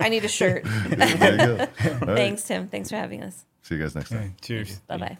[0.00, 0.64] I need a shirt.
[0.64, 1.58] there you go.
[1.58, 2.16] All right.
[2.16, 2.66] Thanks, Tim.
[2.68, 3.44] Thanks for having us.
[3.62, 4.34] See you guys next time.
[4.40, 4.78] Cheers.
[4.86, 5.18] Bye bye.